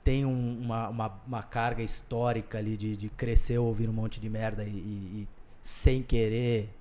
[0.04, 4.30] tem um- uma, uma, uma carga histórica ali de, de crescer ouvindo um monte de
[4.30, 4.72] merda e, e-
[5.24, 5.28] e
[5.68, 6.74] sem querer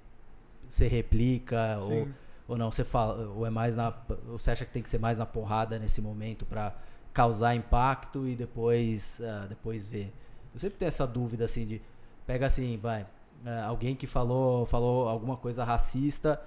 [0.68, 2.14] você replica ou, Sim.
[2.46, 3.92] ou não, você fala, ou é mais na.
[4.28, 6.72] Ou você acha que tem que ser mais na porrada nesse momento pra
[7.12, 10.12] causar impacto e depois, ah, depois ver?
[10.54, 11.82] Eu sempre tenho essa dúvida assim de.
[12.24, 13.04] Pega assim, vai.
[13.44, 16.40] ah, alguém que falou, falou alguma coisa racista,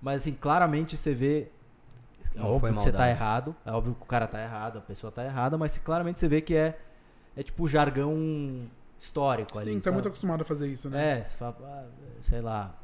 [0.00, 1.48] mas assim, claramente você vê.
[2.36, 3.56] É Não óbvio que você tá errado.
[3.66, 6.40] É óbvio que o cara tá errado, a pessoa tá errada, mas claramente você vê
[6.40, 6.78] que é.
[7.36, 8.68] É tipo jargão
[9.00, 9.72] histórico ali.
[9.72, 9.94] Sim, tá sabe?
[9.94, 11.20] muito acostumado a fazer isso, né?
[11.20, 11.86] É, fala, ah,
[12.20, 12.78] sei lá,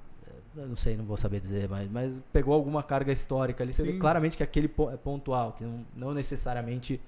[0.55, 3.72] não sei, não vou saber dizer, mas, mas pegou alguma carga histórica ali.
[3.72, 3.98] Você vê Sim.
[3.98, 7.00] claramente que aquele é pontual, que não, não necessariamente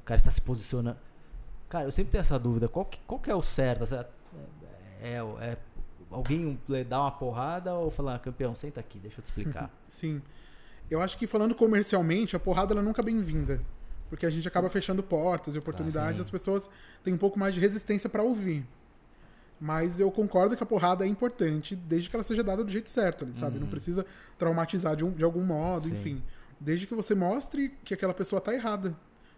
[0.00, 0.98] o cara está se posicionando.
[1.68, 3.84] Cara, eu sempre tenho essa dúvida, qual que, qual que é o certo?
[3.94, 4.06] É,
[5.02, 5.56] é, é
[6.10, 9.70] alguém dar uma porrada ou falar, campeão, senta aqui, deixa eu te explicar.
[9.88, 10.20] Sim.
[10.90, 13.60] Eu acho que falando comercialmente, a porrada ela nunca é bem-vinda.
[14.08, 16.22] Porque a gente acaba fechando portas e oportunidades, sim.
[16.24, 16.70] as pessoas
[17.04, 18.64] têm um pouco mais de resistência para ouvir.
[19.60, 22.88] Mas eu concordo que a porrada é importante desde que ela seja dada do jeito
[22.88, 23.56] certo, sabe?
[23.56, 23.70] Não Uhum.
[23.70, 24.06] precisa
[24.38, 25.92] traumatizar de, um- de algum modo, Sim.
[25.94, 26.22] enfim.
[26.60, 28.90] Desde que você mostre que aquela pessoa tá errada.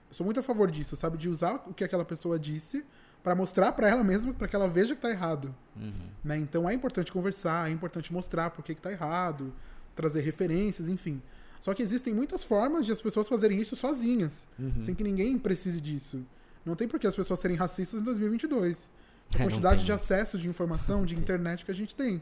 [0.08, 1.16] Eu sou muito a favor disso, sabe?
[1.16, 2.84] De usar o que aquela pessoa disse
[3.22, 5.54] para mostrar para ela mesma, para que ela veja que tá errado.
[5.76, 5.92] Uhum.
[6.22, 6.36] né?
[6.36, 9.52] Então é importante conversar, é importante mostrar por que que tá errado,
[9.96, 11.22] trazer referências, enfim.
[11.60, 14.80] Só que existem muitas formas de as pessoas fazerem isso sozinhas, Uhum.
[14.80, 16.24] sem que ninguém precise disso.
[16.64, 18.90] Não tem por que as pessoas serem racistas em 2022.
[19.34, 22.20] A É, quantidade de acesso de informação, de internet que a gente tem.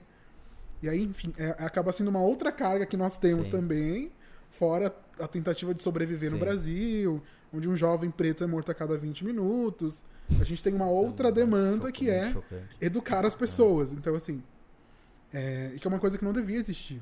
[0.82, 3.52] E aí, enfim, é- acaba sendo uma outra carga que nós temos Sim.
[3.52, 4.12] também,
[4.50, 6.44] fora a tentativa de sobreviver no Sim.
[6.44, 7.22] Brasil,
[7.52, 10.04] onde um jovem preto é morto a cada 20 minutos.
[10.40, 12.76] A gente tem uma é outra demanda que é chocante.
[12.80, 13.92] educar as pessoas.
[13.92, 14.42] Então, assim.
[15.32, 17.00] É, e que é uma coisa que não devia existir.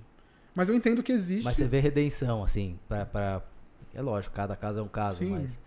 [0.56, 1.44] Mas eu entendo que existe.
[1.44, 3.42] Mas você vê redenção, assim, pra, pra-
[3.94, 5.30] É lógico, cada caso é um caso, Sim.
[5.30, 5.60] mas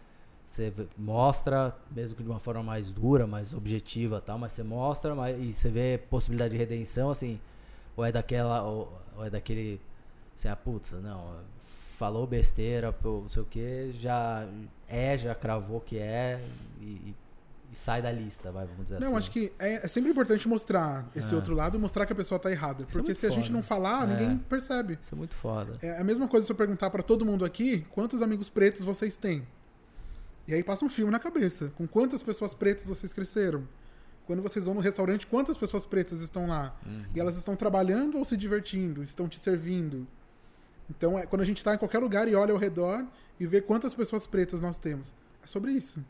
[0.46, 4.64] você mostra, mesmo que de uma forma mais dura, mais objetiva e tal, mas você
[4.64, 7.40] mostra mas, e você vê possibilidade de redenção, assim,
[7.96, 8.64] ou é daquela.
[8.64, 9.80] Ou, ou é daquele.
[10.36, 11.36] Assim, ah, putz, não,
[11.98, 14.48] falou besteira, pô, não sei o que, já
[14.88, 16.42] é, já cravou que é
[16.82, 17.16] e, e-
[17.72, 19.06] e sai da lista, vai, vamos dizer assim.
[19.06, 21.36] Não, acho que é, é sempre importante mostrar esse É.
[21.36, 22.84] outro lado e mostrar que a pessoa tá errada.
[22.84, 23.54] Isso é Porque muito se a gente foda.
[23.56, 24.14] não falar, É.
[24.14, 24.98] ninguém percebe.
[25.02, 25.78] Isso é muito foda.
[25.82, 29.16] É a mesma coisa se eu perguntar pra todo mundo aqui quantos amigos pretos vocês
[29.18, 29.48] têm.
[30.48, 31.72] E aí passa um filme na cabeça.
[31.76, 33.68] Com quantas pessoas pretas vocês cresceram?
[34.26, 36.76] Quando vocês vão no restaurante, quantas pessoas pretas estão lá?
[36.86, 37.04] Uhum.
[37.16, 39.04] E elas estão trabalhando ou se divertindo?
[39.04, 40.08] Estão te servindo?
[40.90, 43.06] Então, é, quando a gente está em qualquer lugar e olha ao redor
[43.40, 46.04] e vê quantas pessoas pretas nós temos, é sobre isso.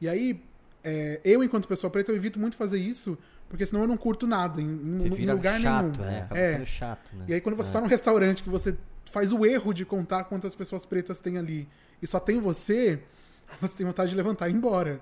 [0.00, 0.42] E aí,
[0.84, 3.16] é, eu, enquanto pessoa preta, eu evito muito fazer isso,
[3.48, 6.10] porque senão eu não curto nada em, em- lugar chato, nenhum.
[6.12, 6.28] né?
[6.30, 6.64] É.
[6.64, 7.24] chato, né?
[7.28, 7.70] E aí, quando você É.
[7.70, 11.68] está num restaurante que você faz o erro de contar quantas pessoas pretas tem ali
[12.00, 13.02] e só tem você,
[13.60, 15.00] você tem vontade de levantar e ir embora.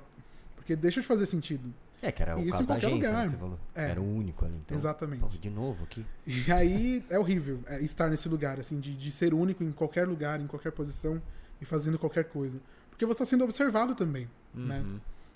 [0.57, 1.73] Porque deixa de fazer sentido.
[2.01, 3.13] É, que era o isso em qualquer agência, lugar.
[3.13, 3.59] né, que você falou.
[3.75, 3.91] É.
[3.91, 4.55] Era o único ali.
[4.65, 5.21] Então, Exatamente.
[5.21, 6.07] Pô, de novo aqui.
[6.27, 10.07] E aí é horrível é, estar nesse lugar, assim, de, de ser único em qualquer
[10.07, 11.21] lugar, em qualquer posição
[11.61, 12.61] e fazendo qualquer coisa.
[12.89, 14.29] Porque você está sendo observado também.
[14.55, 14.85] né?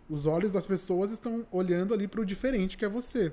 [0.09, 3.33] Os olhos das pessoas estão olhando ali pro diferente que é você.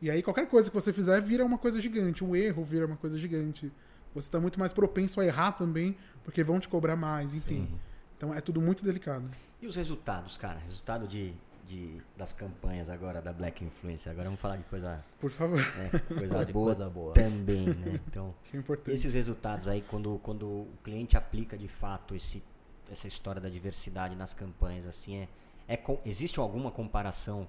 [0.00, 2.24] E aí qualquer coisa que você fizer vira uma coisa gigante.
[2.24, 3.70] Um erro vira uma coisa gigante.
[4.14, 7.66] você está muito mais propenso a errar também, porque vão te cobrar mais, enfim.
[7.66, 7.78] Sim.
[8.16, 9.28] Então é tudo muito delicado.
[9.60, 10.58] E os resultados, cara?
[10.58, 11.32] Resultado de,
[11.68, 14.08] de, das campanhas agora da Black Influence.
[14.08, 17.14] Agora vamos falar de coisa, Por favor, né, coisa boa coisa boa.
[17.14, 18.00] também, né?
[18.08, 18.94] Então, que é importante.
[18.94, 22.42] esses resultados aí, quando, quando o cliente aplica de fato esse,
[22.90, 25.28] essa história da diversidade nas campanhas, assim, é,
[25.68, 27.46] é com- existe alguma comparação?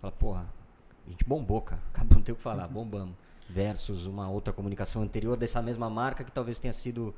[0.00, 0.46] Fala, porra,
[1.06, 1.80] a gente bombou, cara.
[1.92, 3.14] Acabou, não tem o que falar, bombamos.
[3.48, 7.14] Versus uma outra comunicação anterior dessa mesma marca que talvez tenha sido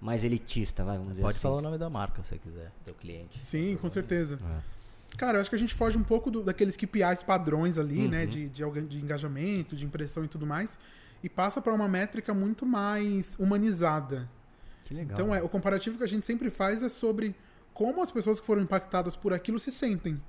[0.00, 1.42] mais elitista, vai, vamos dizer Pode assim.
[1.42, 3.44] falar o nome da marca se você quiser, teu cliente.
[3.44, 4.38] Sim, com certeza.
[4.42, 5.16] É.
[5.18, 8.08] Cara, eu acho que a gente foge um pouco do- daqueles KPIs padrões ali, Uhum.
[8.08, 8.24] né?
[8.24, 10.78] De, de, de engajamento, de impressão e tudo mais.
[11.22, 14.26] E passa para uma métrica muito mais humanizada.
[14.84, 15.12] Que legal.
[15.20, 17.34] Então, é, o comparativo que a gente sempre faz é sobre
[17.72, 20.20] como as pessoas que foram impactadas por aquilo se sentem.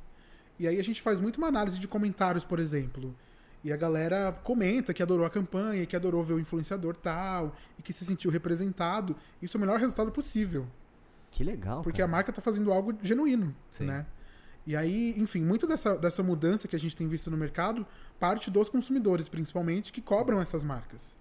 [0.59, 3.15] E aí a gente faz muito uma análise de comentários, por exemplo.
[3.63, 7.81] E a galera comenta que adorou a campanha, que adorou ver o influenciador tal, e
[7.81, 9.15] que se sentiu representado.
[9.41, 10.67] Isso é o melhor resultado possível.
[11.29, 11.81] Que legal.
[11.81, 12.09] Porque cara.
[12.09, 13.85] a marca tá fazendo algo genuíno, Sim.
[13.85, 14.05] né?
[14.65, 17.85] E aí, enfim, muito dessa, dessa mudança que a gente tem visto no mercado
[18.19, 21.17] parte dos consumidores, principalmente, que cobram essas marcas.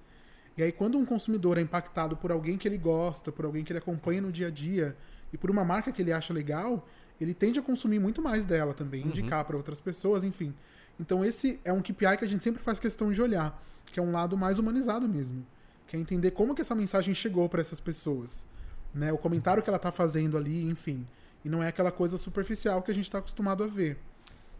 [0.56, 3.72] E aí, quando um consumidor é impactado por alguém que ele gosta, por alguém que
[3.72, 4.96] ele acompanha no dia a dia,
[5.33, 6.87] e por uma marca que ele acha legal,
[7.21, 9.09] ele tende a consumir muito mais dela também, Uhum.
[9.09, 10.55] indicar para outras pessoas, enfim.
[10.99, 14.03] Então, esse é um KPI que a gente sempre faz questão de olhar, que é
[14.03, 15.45] um lado mais humanizado mesmo,
[15.87, 18.47] que é entender como que essa mensagem chegou para essas pessoas,
[18.95, 19.12] né?
[19.12, 21.07] O comentário que ela tá fazendo ali, enfim.
[21.45, 23.99] E não é aquela coisa superficial que a gente está acostumado a ver.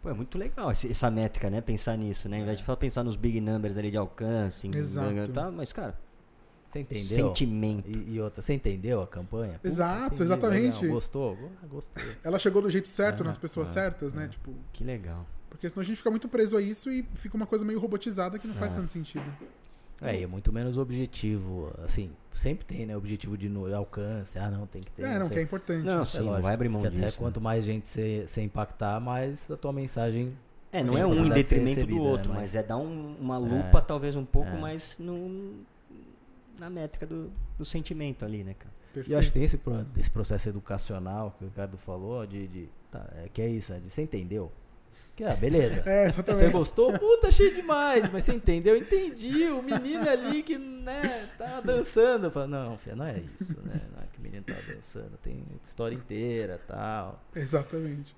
[0.01, 1.61] Pô, é muito legal essa métrica, né?
[1.61, 2.37] Pensar nisso, né?
[2.37, 5.31] Ao invés de só pensar nos big numbers ali de alcance, em- Exato.
[5.31, 5.95] Tá, mas, cara,
[6.71, 7.27] Você entendeu?
[7.27, 7.89] sentimento.
[7.89, 9.53] E, e outra, você entendeu a campanha?
[9.55, 10.81] Puta, Exato, entendi, exatamente.
[10.81, 10.93] legal.
[10.95, 11.35] Gostou?
[11.35, 12.03] Go- ah, Gostei.
[12.23, 14.25] Ela chegou do jeito certo É, nas pessoas é, certas, né?
[14.25, 14.27] é.
[14.29, 15.25] Tipo, Que legal.
[15.49, 18.39] porque senão a gente fica muito preso a isso e fica uma coisa meio robotizada
[18.39, 18.75] que não faz É.
[18.75, 19.25] tanto sentido.
[20.03, 21.71] É, e é muito menos objetivo.
[21.83, 22.97] Assim, sempre tem, né?
[22.97, 24.39] Objetivo de alcance.
[24.39, 25.03] Ah, não, tem que ter.
[25.03, 25.33] é, não, sei.
[25.33, 25.85] que é importante.
[25.85, 27.05] Não, É sim, não lógico, vai abrir mão que disso.
[27.05, 30.33] até quanto mais gente você impactar, mais a tua mensagem.
[30.71, 32.35] É, não é um em de detrimento do recebida, outro, né?
[32.39, 34.57] mas Mas- é dar um- uma lupa talvez um pouco É.
[34.57, 35.53] mais no,
[36.61, 38.71] na métrica do, do sentimento ali, né, cara?
[38.91, 39.13] E Perfeito.
[39.13, 42.47] eu acho que tem esse, pro- esse processo educacional que o Ricardo falou, de.
[42.47, 43.79] de tá, é, que é isso, né?
[43.79, 44.51] De, você entendeu?
[45.15, 45.81] Que, ah, beleza.
[45.87, 46.97] É, Você gostou?
[46.97, 48.09] Puta, achei demais.
[48.11, 48.77] Mas você entendeu?
[48.77, 49.45] Entendi.
[49.47, 52.27] O menino ali que, né, tava dançando.
[52.27, 53.81] Eu falo, não, filha, não é isso, né?
[53.93, 55.17] Não é que o menino tava dançando.
[55.21, 57.21] Tem história inteira tal.
[57.35, 58.15] Exatamente.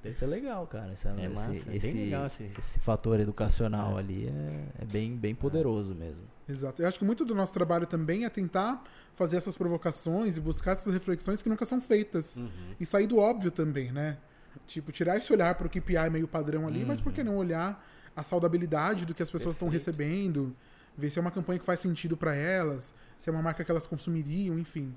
[0.00, 0.92] Então isso é legal, cara.
[0.92, 4.00] Esse, É massa, esse, é bem esse, legal esse- esse fator educacional É.
[4.00, 6.22] ali é, é bem, bem poderoso mesmo.
[6.48, 6.80] Exato.
[6.82, 8.82] Eu acho que muito do nosso trabalho também é tentar
[9.14, 12.36] fazer essas provocações e buscar essas reflexões que nunca são feitas.
[12.36, 12.48] Uhum.
[12.80, 14.16] E sair do óbvio também, né?
[14.66, 17.04] Tipo, tirar esse olhar para o KPI meio padrão ali, mas Uhum.
[17.04, 17.84] por que não olhar
[18.16, 20.56] a saudabilidade do que as pessoas estão recebendo,
[20.96, 23.70] ver se é uma campanha que faz sentido para elas, se é uma marca que
[23.70, 24.92] elas consumiriam, enfim.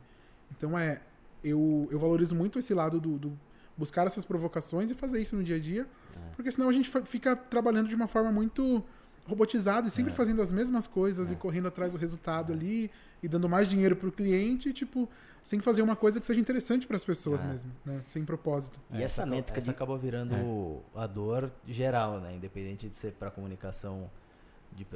[0.50, 1.02] Então é,
[1.44, 3.40] eu, eu valorizo muito esse lado do, do
[3.78, 6.36] buscar essas provocações e fazer isso no dia a dia, É.
[6.36, 8.84] porque senão a gente fica trabalhando de uma forma muito
[9.32, 10.16] robotizada e sempre É.
[10.16, 11.34] fazendo as mesmas coisas É.
[11.34, 12.92] e correndo atrás do resultado ali
[13.24, 15.10] e dando mais dinheiro pro cliente, e, tipo,
[15.42, 17.48] sem fazer uma coisa que seja interessante para as pessoas É.
[17.48, 18.02] mesmo, né?
[18.06, 18.80] Sem propósito.
[18.92, 22.36] E essa acaba- métrica essa de- acabou virando a dor geral, né?
[22.36, 24.10] Independente de ser para comunicação
[24.74, 24.88] de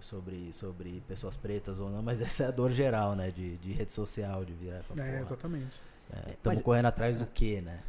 [0.00, 3.30] sobre, sobre pessoas pretas ou não, mas essa é a dor geral, né?
[3.30, 4.76] De, de rede social, de virar.
[4.78, 5.80] É, porra, exatamente.
[6.10, 7.80] Estamos Mas- correndo atrás do quê, né?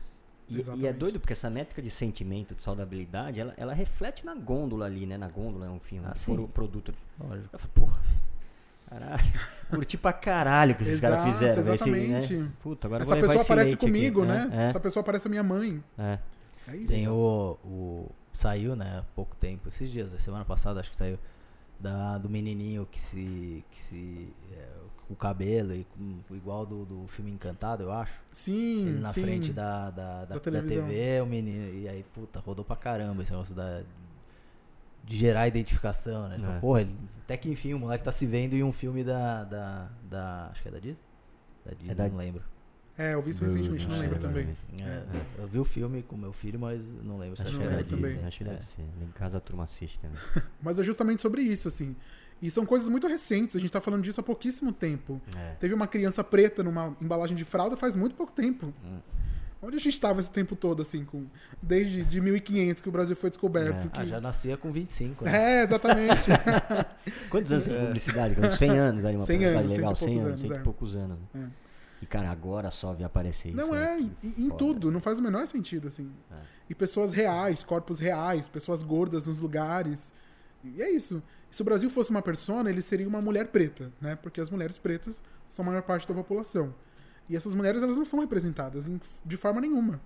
[0.50, 0.94] E, e é Exatamente.
[0.94, 5.18] doido porque essa métrica de sentimento, de saudabilidade, ela, ela reflete na gôndola ali, né?
[5.18, 6.94] Na gôndola é um filme, Ah, for o produto.
[7.20, 7.50] Lógico.
[7.54, 8.00] Eu falo, porra,
[8.90, 9.24] caralho.
[9.70, 11.62] Curti pra caralho que esses caras fizeram.
[11.62, 12.34] velho, esse, exatamente.
[12.38, 12.52] né?
[12.62, 14.50] Puta, agora eu Essa pessoa esse aparece comigo, aqui, né?
[14.52, 15.84] É, Essa pessoa parece a minha mãe.
[15.98, 16.18] é.
[16.68, 16.88] É isso.
[16.94, 18.12] Tem o, o.
[18.34, 19.00] Saiu, né?
[19.00, 21.18] Há pouco tempo, esses dias, semana passada, acho que saiu.
[21.80, 23.64] Da, do menininho que se.
[23.72, 24.68] Que se é,
[25.10, 28.22] com o cabelo e com, igual do, do filme Encantado, eu acho.
[28.32, 29.22] Sim, Ele na sim.
[29.22, 30.88] frente da, da, da, Da da televisão.
[30.88, 31.74] TV, o menino.
[31.74, 33.82] E aí, puta, rodou pra caramba esse negócio da,
[35.04, 36.36] de gerar identificação, né?
[36.36, 36.60] Ele falou, É.
[36.62, 39.44] Porra, ele- até que enfim, o moleque tá se vendo em um filme da.
[39.44, 41.06] da, da acho que é da Disney?
[41.66, 42.44] Da Disney, da- não lembro.
[42.98, 44.56] É, eu vi isso recentemente, não Não lembro também.
[44.82, 45.04] É,
[45.42, 47.74] Eu vi o filme com meu filho, mas não lembro se Acho acho não que
[47.74, 48.02] era Disney.
[48.14, 48.26] também.
[48.28, 48.48] Acho que É.
[48.48, 48.82] deve ser.
[49.02, 50.18] Em casa a turma assiste também.
[50.62, 51.96] Mas é justamente sobre isso, assim.
[52.42, 55.22] E são coisas muito recentes, a gente tá falando disso há pouquíssimo tempo.
[55.36, 55.56] É.
[55.60, 58.74] Teve uma criança preta numa embalagem de fralda faz muito pouco tempo.
[58.86, 59.00] Hum.
[59.62, 61.26] Onde a gente estava esse tempo todo, assim, com
[61.62, 63.88] desde de 1500 que o Brasil foi descoberto?
[63.88, 63.90] É.
[63.90, 65.60] que- Ah, já nascia com 25, né?
[65.60, 66.32] É, exatamente.
[67.30, 68.36] Quantos anos tem de publicidade?
[68.36, 68.52] cara?
[68.56, 70.54] 100 anos ali, uma 100 publicidade anos, legal, cento e 100 poucos anos, anos, cento
[70.54, 70.56] é.
[70.56, 71.18] e poucos anos.
[71.34, 71.52] né?
[71.66, 71.70] É.
[72.02, 73.58] E, cara, agora só vi aparecer isso.
[73.58, 76.10] Não é, em, tudo, não faz o menor sentido, assim.
[76.32, 76.36] É.
[76.70, 80.14] E pessoas reais, corpos reais, pessoas gordas nos lugares.
[80.64, 81.22] E é isso.
[81.50, 84.16] Se o Brasil fosse uma persona, ele seria uma mulher preta, né?
[84.16, 86.74] Porque as mulheres pretas são a maior parte da população.
[87.30, 90.02] E essas mulheres, elas não são representadas em- de forma nenhuma.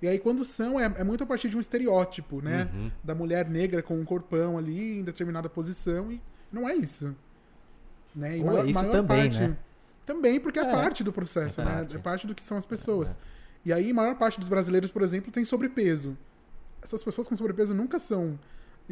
[0.00, 2.68] E aí, quando são, é, é muito a partir de um estereótipo, né?
[2.74, 2.90] Uhum.
[3.04, 6.20] Da mulher negra com um corpão ali, em determinada posição, e
[6.50, 7.14] não é isso.
[8.14, 8.38] Né?
[8.38, 9.56] E Ou é isso também, né?
[10.04, 11.70] Também, porque é, É, parte do processo, é né?
[11.74, 11.96] parte.
[11.96, 13.16] É parte do que são as pessoas.
[13.64, 16.16] E aí, a maior parte dos brasileiros, por exemplo, tem sobrepeso.
[16.82, 18.36] Essas pessoas com sobrepeso nunca são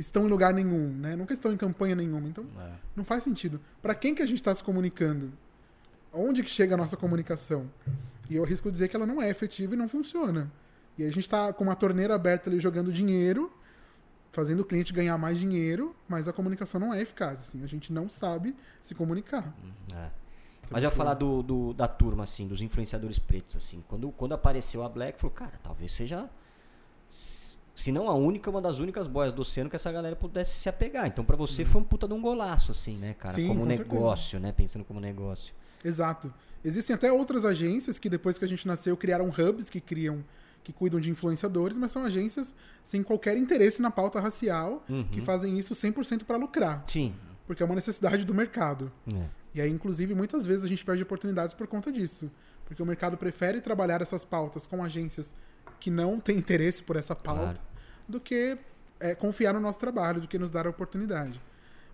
[0.00, 1.14] estão em lugar nenhum, né?
[1.16, 2.28] Nunca estão em campanha nenhuma.
[2.28, 2.72] Então, É.
[2.96, 3.60] não faz sentido.
[3.82, 5.32] Pra quem que a gente está se comunicando?
[6.12, 7.70] Onde que chega a nossa comunicação?
[8.28, 10.50] E eu arrisco dizer que ela não é efetiva e não funciona.
[10.98, 13.52] E a gente está com uma torneira aberta ali jogando dinheiro,
[14.32, 17.40] fazendo o cliente ganhar mais dinheiro, mas a comunicação não é eficaz.
[17.40, 19.52] Assim, a gente não sabe se comunicar.
[19.94, 20.10] É.
[20.70, 23.82] Mas eu ia falar do, do- da turma, assim, dos influenciadores pretos, assim.
[23.88, 26.28] Quando, quando apareceu a Black, falou, cara, talvez seja.
[27.80, 30.68] Se não a única, uma das únicas boias do oceano que essa galera pudesse se
[30.68, 31.06] apegar.
[31.06, 33.34] Então, pra você foi um puta de um golaço, assim, né, cara?
[33.34, 33.88] Sim, como com certeza.
[33.94, 34.52] negócio, né?
[34.52, 35.54] Pensando como negócio.
[35.84, 36.32] Exato.
[36.64, 40.22] Existem até outras agências que depois que a gente nasceu criaram hubs que criam
[40.62, 42.54] que cuidam de influenciadores, mas são agências
[42.84, 45.04] sem qualquer interesse na pauta racial, Uhum.
[45.04, 47.14] que fazem isso 100% para lucrar, Sim.
[47.46, 48.92] porque é uma necessidade do mercado.
[49.10, 49.24] É.
[49.54, 52.30] E aí, inclusive, muitas vezes a gente perde oportunidades por conta disso.
[52.66, 55.34] Porque o mercado prefere trabalhar essas pautas com agências
[55.80, 57.69] que não têm interesse por essa pauta Claro.
[58.10, 58.58] Do que
[58.98, 61.40] é, confiar no nosso trabalho, do que nos dar a oportunidade.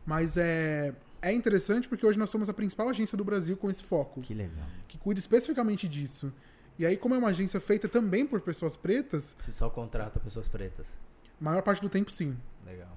[0.05, 3.85] Mas é, é interessante porque hoje nós somos a principal agência do Brasil com esse
[3.85, 4.67] foco, Que legal.
[4.89, 6.33] que cuida especificamente disso.
[6.79, 10.47] E aí, como é uma agência feita também por pessoas pretas, Se só contrata pessoas
[10.49, 10.97] pretas.
[11.41, 12.37] maior parte do tempo sim.
[12.65, 12.97] Legal.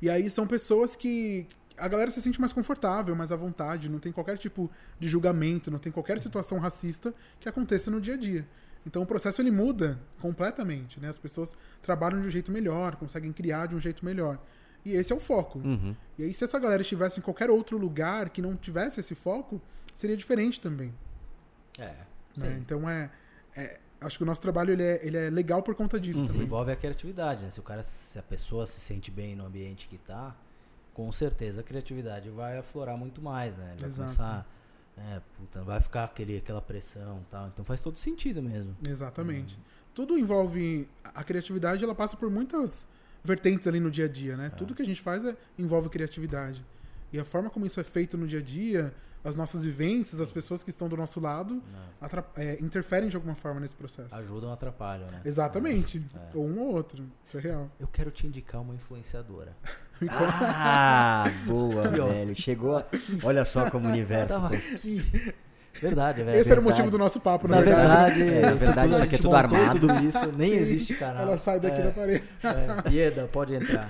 [0.00, 1.46] E aí são pessoas que
[1.76, 5.70] a galera se sente mais confortável, mais à vontade, não tem qualquer tipo de julgamento,
[5.70, 8.46] não tem qualquer situação racista que aconteça no dia a dia.
[8.86, 11.08] Então o processo ele muda completamente, né?
[11.08, 14.38] As pessoas trabalham de um jeito melhor, conseguem criar de um jeito melhor.
[14.84, 15.58] E esse é o foco.
[15.58, 15.96] Uhum.
[16.16, 19.60] E aí se essa galera estivesse em qualquer outro lugar que não tivesse esse foco,
[19.92, 20.94] seria diferente também.
[21.78, 21.94] É.
[22.36, 22.58] né?
[22.60, 23.10] Então é,
[23.56, 26.34] é- acho que o nosso trabalho ele é, ele é legal por conta disso também.
[26.34, 27.50] Desenvolve a criatividade, né?
[27.50, 30.36] Se o cara, se a pessoa se sente bem no ambiente que tá,
[30.94, 33.72] com certeza a criatividade vai aflorar muito mais, né?
[33.72, 34.14] Ele vai Exato.
[34.14, 34.46] começar,
[34.96, 37.48] é, puta, vai ficar aquele, aquela pressão, e tal.
[37.48, 38.74] Então faz todo sentido mesmo.
[38.88, 39.58] Exatamente.
[39.94, 40.88] Tudo envolve.
[41.04, 42.88] A criatividade ela passa por muitas
[43.22, 44.50] vertentes ali no dia a dia, né?
[44.50, 46.64] Tudo que a gente faz é, envolve criatividade.
[47.12, 48.94] E a forma como isso é feito no dia a dia,
[49.26, 51.60] as nossas vivências, as pessoas que estão do nosso lado, né?
[52.00, 54.14] atra- é, interferem de alguma forma nesse processo.
[54.14, 55.20] Ajudam ou atrapalham, né?
[55.24, 56.02] Exatamente.
[56.14, 56.36] É.
[56.36, 57.04] Ou um ou outro.
[57.24, 57.68] Isso é real.
[57.80, 59.52] Eu quero te indicar uma influenciadora.
[60.08, 62.34] Ah, boa, velho.
[62.36, 62.76] Chegou.
[62.76, 62.84] a-
[63.24, 64.34] Olha só como o universo.
[64.34, 65.32] Tava aqui.
[65.80, 66.38] Verdade, é velho.
[66.38, 66.80] Esse era o verdade.
[66.82, 68.22] motivo do nosso papo, na, Na verdade.
[68.22, 69.78] verdade, É, na verdade, tudo, isso aqui é tudo armado.
[69.80, 70.56] tudo isso, nem Sim.
[70.56, 71.22] existe canal.
[71.22, 72.24] Ela sai daqui é, da parede.
[72.86, 72.90] é.
[72.92, 73.88] Ieda, pode entrar.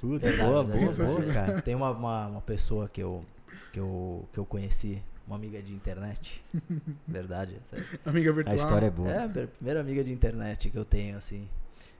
[0.00, 1.32] Puta, Verdade, boa, mas boa, é boa, assim.
[1.32, 1.62] cara.
[1.62, 3.24] Tem uma, uma, uma pessoa que eu,
[3.78, 6.42] que, eu, que eu conheci, uma amiga de internet.
[7.06, 7.86] Verdade, é sério.
[8.04, 8.56] Amiga A virtual.
[8.56, 9.08] história é boa.
[9.08, 11.48] É, a primeira amiga de internet que eu tenho, assim.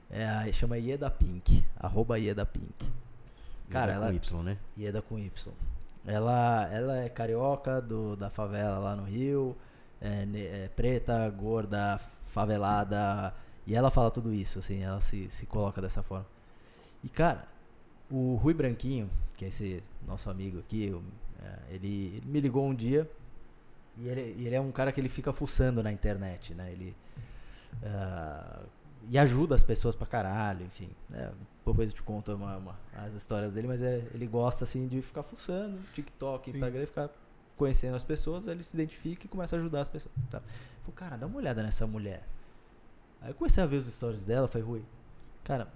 [0.09, 1.63] É a, chama Ieda Pink.
[1.79, 2.85] Arroba Ieda Pink.
[3.69, 4.13] Cara, Com ela.
[4.13, 4.57] Y, né?
[4.77, 5.53] Ieda com Y.
[6.05, 9.55] Ela, ela é carioca do, da favela lá no Rio.
[10.01, 10.27] É,
[10.65, 13.33] é preta, gorda, favelada.
[13.65, 14.83] E ela fala tudo isso, assim.
[14.83, 16.25] Ela se, se coloca dessa forma.
[17.01, 17.47] E, cara,
[18.11, 20.93] o Rui Branquinho, que é esse nosso amigo aqui,
[21.41, 23.09] é, ele, ele me ligou um dia.
[23.97, 26.71] E ele, ele é um cara que ele fica fuçando na internet, né?
[26.71, 26.95] Ele.
[27.83, 28.61] ah,
[29.09, 30.89] e ajuda as pessoas pra caralho, enfim.
[31.09, 31.31] né?
[31.65, 35.01] depois eu te conto uma- uma- as histórias dele, mas é, ele gosta assim de
[35.01, 36.49] ficar fuçando, TikTok.
[36.49, 37.09] Instagram, ficar
[37.55, 40.13] conhecendo as pessoas, aí ele se identifica e começa a ajudar as pessoas.
[40.29, 40.41] Tá?
[40.81, 42.27] Falei, cara, dá uma olhada nessa mulher.
[43.21, 44.83] Aí eu comecei a ver os stories dela, falei, Rui,
[45.43, 45.71] cara,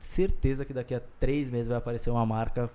[0.00, 2.70] certeza que daqui a três meses vai aparecer uma marca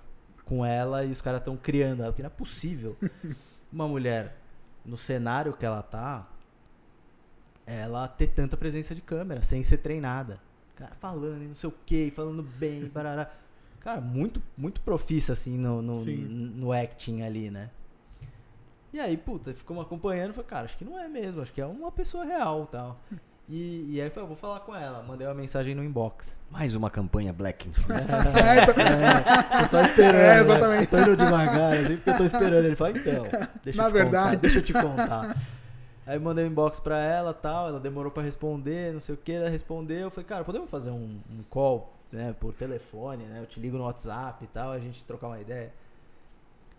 [0.50, 2.96] com ela e os caras estão criando ela, porque não é possível
[3.72, 4.36] uma mulher
[4.84, 6.28] no cenário que ela tá,
[7.64, 10.40] ela ter tanta presença de câmera sem ser treinada.
[10.74, 13.30] Cara, falando e não sei o que, falando bem, barará.
[13.78, 17.70] Cara, muito, muito profissa, assim, no, no, no acting ali, né?
[18.92, 21.66] E aí, puta, ficamos acompanhando, falei, cara, acho que não é mesmo, acho que é
[21.66, 22.98] uma pessoa real tal.
[23.52, 26.38] E, e aí eu falei, vou falar com ela, mandei uma mensagem no inbox.
[26.52, 28.06] Mais uma campanha Black Influence.
[28.08, 30.14] É, então- Tô só esperando.
[30.14, 30.40] É, né?
[30.40, 30.86] exatamente.
[30.86, 32.64] Tô indo devagar, assim, porque eu tô esperando.
[32.66, 33.26] Ele fala, então,
[33.64, 34.24] deixa Na eu te verdade.
[34.26, 35.36] contar, deixa eu te contar.
[36.06, 39.32] Aí mandei um inbox pra ela tal, ela demorou pra responder, não sei o que,
[39.32, 39.98] ela respondeu.
[39.98, 43.40] Eu falei, cara, podemos fazer um, um call, né, por telefone, né?
[43.40, 45.72] Eu te ligo no WhatsApp e tal, a gente trocar uma ideia.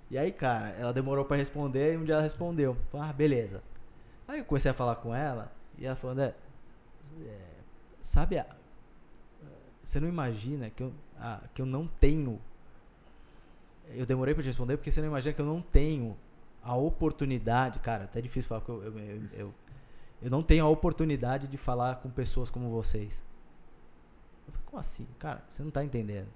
[0.09, 2.77] E aí, cara, ela demorou pra responder e um dia ela respondeu.
[2.91, 3.61] Falei, ah, beleza.
[4.25, 6.33] Aí eu comecei a falar com ela e ela falando, é,
[7.25, 7.39] é,
[8.01, 8.45] sabe a,
[9.83, 12.39] você não imagina que eu, ah, que eu não tenho.
[13.89, 16.17] Eu demorei pra te responder porque você não imagina que eu não tenho
[16.63, 17.79] a oportunidade.
[17.79, 19.53] Cara, até difícil falar porque eu, eu, eu,
[20.21, 23.25] eu não tenho a oportunidade de falar com pessoas como vocês.
[24.47, 25.07] Eu falei, como assim?
[25.17, 26.29] Cara, você não tá entendendo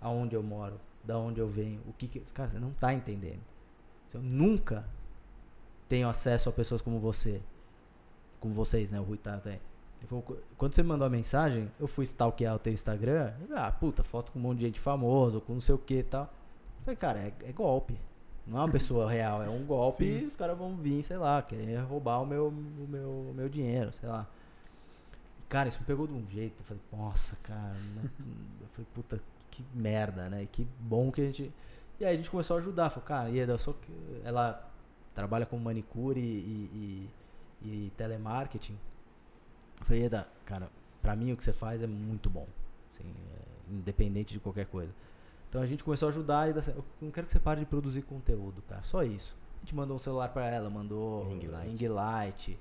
[0.00, 2.20] aonde eu moro, da onde eu venho, o que que.
[2.32, 3.42] Cara, você não tá entendendo.
[4.12, 4.88] Eu nunca
[5.88, 7.42] tenho acesso a pessoas como você.
[8.44, 9.00] Como vocês, né?
[9.00, 9.58] O Rui tá até.
[10.58, 13.32] Quando você me mandou a mensagem, eu fui stalkear o teu Instagram.
[13.56, 16.02] Ah, puta, foto com um monte de gente famoso, com não sei o que e
[16.02, 16.24] tal.
[16.24, 17.98] Eu falei, cara, é, é, golpe.
[18.46, 20.24] Não é uma pessoa real, é um golpe Sim.
[20.24, 23.48] e os caras vão vir, sei lá, querer roubar o meu, o meu, o meu
[23.48, 24.28] dinheiro, sei lá.
[25.48, 26.60] Cara, isso me pegou de um jeito.
[26.60, 27.74] Eu falei, nossa, cara.
[28.60, 30.46] eu falei, puta, que merda, né?
[30.52, 31.50] Que bom que a gente.
[31.98, 32.90] E aí a gente começou a ajudar.
[32.90, 34.70] Falei, cara, Ieda, só que ela
[35.14, 37.10] trabalha com manicure e, e,
[37.64, 38.78] e telemarketing.
[39.80, 40.70] Eu falei, Ieda, cara,
[41.02, 42.46] pra mim o que você faz é muito bom.
[42.92, 44.92] Assim, é, independente de qualquer coisa.
[45.48, 48.02] Então a gente começou a ajudar e eu não quero que você pare de produzir
[48.02, 48.82] conteúdo, cara.
[48.82, 49.36] Só isso.
[49.56, 51.68] A gente mandou um celular para ela, mandou ring light.
[51.70, 52.58] ring light.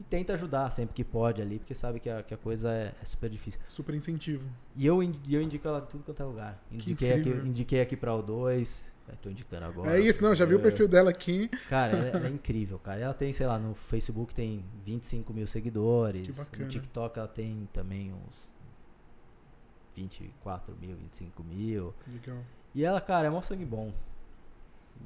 [0.00, 2.94] E tenta ajudar sempre que pode ali, porque sabe que a, que a coisa é,
[3.00, 3.60] é super difícil.
[3.68, 4.48] Super incentivo.
[4.74, 6.62] E eu, eu indico ela tudo quanto é lugar.
[6.70, 8.82] Indiquei aqui, indiquei aqui pra O2.
[9.22, 9.96] Tô indicando agora.
[9.96, 11.48] É isso, não, já vi o perfil dela aqui.
[11.68, 13.00] Cara, ela, ela, é incrível, cara.
[13.00, 16.26] Ela tem, sei lá, no Facebook tem 25 mil seguidores.
[16.26, 16.64] Que bacana.
[16.64, 18.54] No TikTok ela tem também uns
[19.94, 21.94] 24 mil, 25 mil.
[22.06, 22.38] Legal.
[22.74, 23.92] E ela, cara, é mó sangue bom.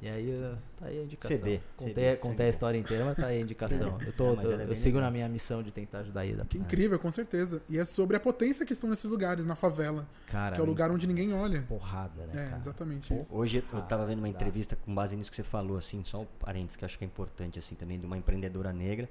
[0.01, 1.37] E aí, tá aí a indicação.
[1.37, 1.59] CD.
[1.77, 3.97] Contei, CD, contei a história inteira, mas tá aí a indicação.
[4.05, 6.45] eu tô, tô é eu sigo na minha missão de tentar ajudar a Ida.
[6.45, 7.61] Que incrível, com certeza.
[7.69, 10.07] E é sobre a potência que estão nesses lugares, na favela.
[10.27, 11.61] Cara, que é o lugar onde ninguém olha.
[11.63, 12.33] Porrada, né?
[12.33, 12.61] É, cara?
[12.61, 13.35] exatamente isso.
[13.35, 16.27] Hoje eu tava vendo uma entrevista com base nisso que você falou, assim, só um
[16.39, 19.09] parênteses que eu acho que é importante, assim, também, de uma empreendedora negra.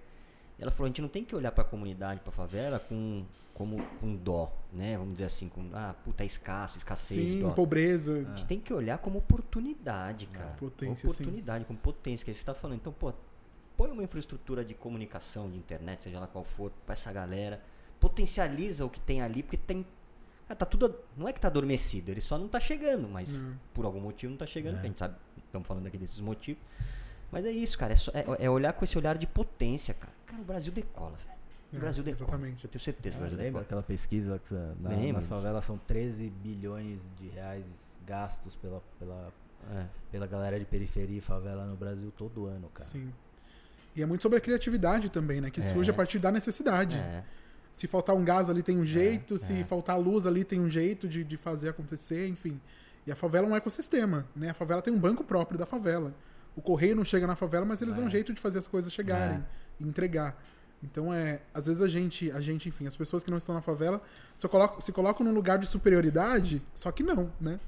[0.60, 3.24] Ela falou, a gente não tem que olhar para a comunidade, para a favela, com
[3.54, 4.96] como com dó, né?
[4.96, 7.50] Vamos dizer assim, com ah, puta, é escasso, escassez, sim, dó.
[7.50, 8.20] pobreza.
[8.26, 10.54] A gente tem que olhar como oportunidade, cara.
[10.58, 11.66] Potência, oportunidade, sim.
[11.66, 12.78] como potência, que você está falando.
[12.78, 13.12] Então, pô,
[13.76, 17.62] põe uma infraestrutura de comunicação, de internet, seja lá qual for, para essa galera,
[17.98, 19.84] potencializa o que tem ali, porque tem
[20.50, 23.56] ah, tá tudo, não é que tá adormecido, ele só não tá chegando, mas não.
[23.72, 24.80] por algum motivo não tá chegando, é.
[24.80, 26.60] a gente sabe, estamos falando aqui desses motivos.
[27.30, 30.12] Mas é isso, cara, é, só, é, é olhar com esse olhar de potência, cara.
[30.30, 31.40] Cara, o Brasil decola, velho.
[31.72, 32.28] O é, Brasil decola.
[32.28, 32.64] Exatamente.
[32.64, 33.16] Eu tenho certeza.
[33.20, 38.82] Ah, lembra aquela pesquisa que na, nas favelas são 13 bilhões de reais gastos pela,
[38.98, 39.32] pela,
[39.72, 39.86] é.
[40.10, 42.88] pela galera de periferia e favela no Brasil todo ano, cara.
[42.88, 43.12] Sim.
[43.94, 45.50] E é muito sobre a criatividade também, né?
[45.50, 45.62] Que é.
[45.64, 46.96] surge a partir da necessidade.
[46.96, 47.24] É.
[47.72, 51.08] Se faltar um gás ali tem um jeito, se faltar luz ali tem um jeito
[51.08, 52.60] de, de fazer acontecer, enfim.
[53.06, 54.50] E a favela é um ecossistema, né?
[54.50, 56.14] A favela tem um banco próprio da favela.
[56.60, 58.92] O correio não chega na favela, mas eles dão um jeito de fazer as coisas
[58.92, 59.42] chegarem
[59.80, 60.38] e entregar.
[60.82, 63.62] Então é, às vezes a gente, a gente, enfim, as pessoas que não estão na
[63.62, 64.02] favela
[64.36, 67.58] só colocam, se colocam num lugar de superioridade, só que não, né?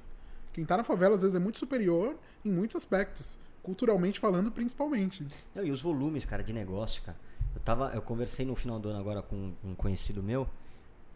[0.52, 5.26] Quem tá na favela às vezes é muito superior em muitos aspectos, culturalmente falando principalmente.
[5.54, 7.16] Não, e os volumes, cara, de negócio, cara.
[7.54, 10.46] Eu tava, eu conversei no final do ano agora com um conhecido meu,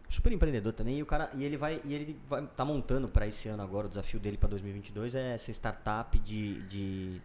[0.09, 3.27] super empreendedor também, e o cara, e ele vai, e ele vai tá montando para
[3.27, 7.21] esse ano agora o desafio dele para 2022 é essa startup de, de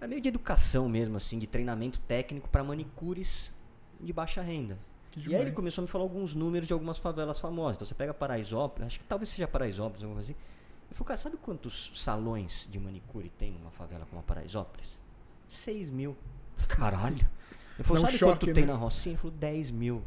[0.00, 3.52] é meio de educação mesmo, assim, de treinamento técnico para manicures
[4.00, 4.78] de baixa renda.
[5.16, 7.76] E aí ele começou a me falar alguns números de algumas favelas famosas.
[7.76, 10.40] Então você pega Paraisópolis, acho que talvez seja Paraisópolis, alguma coisa assim.
[10.88, 14.96] Eu falei, cara, sabe quantos salões de manicure tem numa favela como a Paraisópolis?
[15.48, 16.16] 6 mil.
[16.68, 17.28] Caralho.
[17.76, 18.52] Ele falou, sabe choque, quanto né?
[18.52, 19.12] tem na Rocinha?
[19.12, 20.02] Ele falou, 10 mil.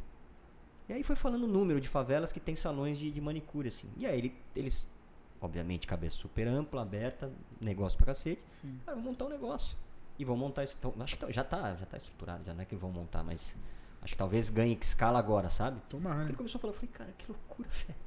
[0.87, 3.87] E aí foi falando o número de favelas que tem salões de, de manicure, assim.
[3.97, 4.87] E aí ele, eles,
[5.45, 8.41] obviamente, cabeça super ampla, aberta, negócio pra cacete.
[8.49, 8.79] Sim.
[8.87, 9.75] Ah, vou montar um negócio
[10.17, 10.75] e vão montar isso.
[10.79, 13.23] Então, acho que tá, já está já tá estruturado, já não é que vão montar,
[13.23, 13.55] mas
[14.01, 15.79] acho que talvez ganhe escala agora, sabe?
[15.89, 16.23] Tomara.
[16.23, 18.03] Ele começou a falar, eu falei, cara, que loucura, velho.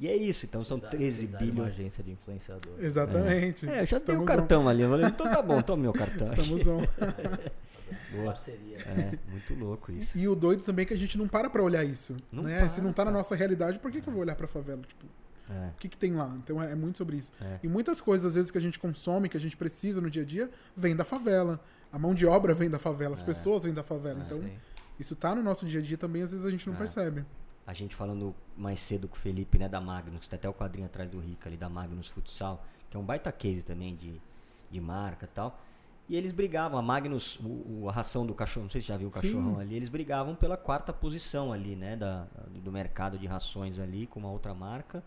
[0.00, 1.52] E é isso, então são Exato, 13 bilhões.
[1.54, 2.72] uma agência de influenciador.
[2.78, 3.68] Exatamente.
[3.68, 4.68] É, é eu já tenho o cartão on.
[4.68, 4.82] ali.
[4.82, 6.32] Eu falei, então tá bom, toma meu cartão.
[6.32, 6.82] Estamos on.
[8.12, 8.26] Boa.
[8.26, 8.78] Parceria.
[8.78, 10.16] É, muito louco isso.
[10.16, 12.14] E, e, o doido também é que a gente não para pra olhar isso.
[12.30, 12.60] Não né?
[12.60, 14.82] Para, Se não tá na nossa realidade, por que, que eu vou olhar pra favela?
[14.82, 15.06] Tipo,
[15.50, 15.68] é.
[15.68, 16.32] O que, que tem lá?
[16.36, 17.32] Então é, é muito sobre isso.
[17.40, 17.58] É.
[17.62, 20.22] E muitas coisas, às vezes, que a gente consome, que a gente precisa no dia
[20.22, 21.60] a dia, vem da favela.
[21.92, 23.24] A mão de obra vem da favela, as é.
[23.24, 24.20] pessoas vêm da favela.
[24.20, 24.52] É, então, sim.
[24.98, 26.78] isso tá no nosso dia a dia também, às vezes a gente não é.
[26.78, 27.24] percebe.
[27.66, 30.86] A gente falando mais cedo com o Felipe, né, da Magnus, tem até o quadrinho
[30.86, 34.20] atrás do Rica ali, da Magnus Futsal, que é um baita case também de,
[34.70, 35.60] de marca e tal.
[36.08, 39.08] E eles brigavam, a Magnus, o, a ração do cachorro, não sei se já viu
[39.08, 39.60] o cachorrão Sim.
[39.60, 44.18] ali, eles brigavam pela quarta posição ali, né, da, do mercado de rações ali, com
[44.18, 45.04] uma outra marca.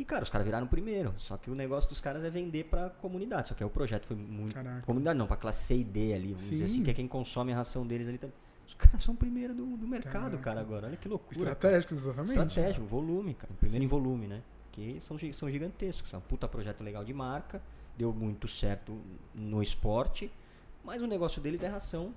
[0.00, 1.12] E, cara, os caras viraram primeiro.
[1.18, 3.48] Só que o negócio dos caras é vender pra comunidade.
[3.48, 4.54] Só que aí o projeto foi muito.
[4.54, 4.80] Caraca.
[4.86, 6.52] Comunidade não, pra classe C e D ali, vamos Sim.
[6.52, 8.34] dizer assim, que é quem consome a ração deles ali também.
[8.66, 10.38] Os caras são primeiro do, do mercado, Caraca.
[10.38, 10.86] cara, agora.
[10.86, 11.36] Olha que loucura.
[11.36, 12.30] Estratégicos, exatamente.
[12.30, 13.52] Estratégico, volume, cara.
[13.60, 14.42] Primeiro em volume, né?
[14.72, 16.14] Que são, são gigantescos.
[16.14, 17.60] É um puta projeto legal de marca.
[17.98, 18.98] Deu muito certo
[19.34, 20.32] no esporte.
[20.82, 22.14] Mas o negócio deles é ração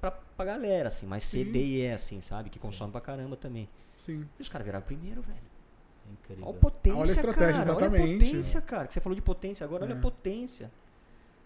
[0.00, 1.04] pra, pra galera, assim.
[1.04, 1.50] Mais C, Sim.
[1.50, 2.48] D e E, assim, sabe?
[2.48, 3.68] Que consome pra caramba também.
[3.96, 4.24] Sim.
[4.38, 5.49] E os caras viraram primeiro, velho.
[6.12, 6.44] Incrível.
[6.46, 7.74] Olha a potência, Olha a estratégia, cara.
[7.76, 8.24] Olha a exatamente.
[8.24, 8.86] potência, cara.
[8.86, 9.96] Que você falou de potência agora, olha É.
[9.96, 10.70] a potência.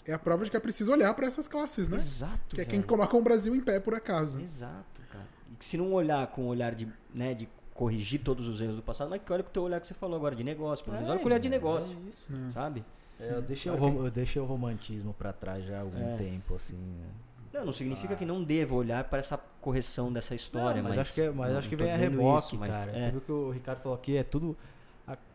[0.07, 1.97] É a prova de que é preciso olhar pra essas classes, né?
[1.97, 2.89] Exato, Que é quem velho.
[2.89, 4.39] coloca o Brasil em pé, por acaso.
[4.41, 5.25] Exato, cara.
[5.53, 8.77] E que se não olhar com o olhar de, né, de corrigir todos os erros
[8.77, 10.85] do passado, mas que olha com o teu olhar que você falou agora de negócio,
[10.85, 11.11] pelo menos.
[11.11, 12.51] olha com o olhar de negócio, É isso.
[12.51, 12.85] sabe?
[13.19, 16.15] É, eu, deixei o, Claro rom- eu deixei o romantismo pra trás já há algum
[16.15, 16.17] É.
[16.17, 16.77] tempo, assim.
[16.77, 17.07] né?
[17.55, 18.17] Não, não significa Ah.
[18.17, 21.51] que não deva olhar para essa correção dessa história, Não, mas, acho que, é- mas
[21.53, 22.91] não- acho que vem a reboque, isso, mas cara.
[22.97, 23.11] é.
[23.13, 24.57] Viu que o Ricardo falou aqui, é tudo,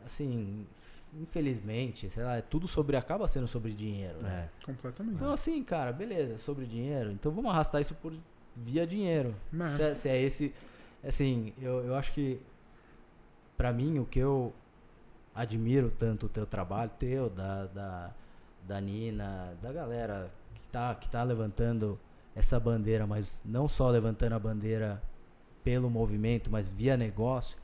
[0.06, 0.68] assim,
[1.14, 4.50] infelizmente, sei lá, é tudo sobre, acaba sendo sobre dinheiro, né?
[4.62, 4.66] É.
[4.66, 5.16] Completamente.
[5.16, 8.14] Então assim, cara, beleza, sobre dinheiro, então vamos arrastar isso por
[8.56, 9.34] via dinheiro.
[9.54, 9.76] É.
[9.76, 10.54] Se é, se é esse,
[11.04, 12.40] assim, eu, eu acho que
[13.58, 14.54] pra mim o que eu
[15.34, 18.12] admiro tanto o teu trabalho, teu, da, da,
[18.68, 21.98] da Nina, da galera que tá, que tá levantando
[22.36, 25.02] essa bandeira, mas não só levantando a bandeira
[25.64, 27.58] pelo movimento, mas via negócio.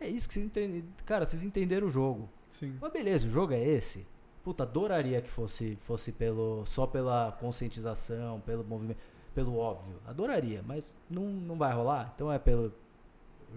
[0.00, 0.84] É isso que vocês entendem.
[1.06, 2.28] Cara, vocês entenderam o jogo.
[2.48, 2.76] Sim.
[2.80, 4.06] Mas beleza, o jogo é esse.
[4.42, 8.98] Puta, adoraria que fosse, fosse pelo, só pela conscientização, pelo movimento,
[9.34, 9.98] pelo óbvio.
[10.06, 12.12] Adoraria, mas não, não vai rolar.
[12.14, 12.72] Então é pelo.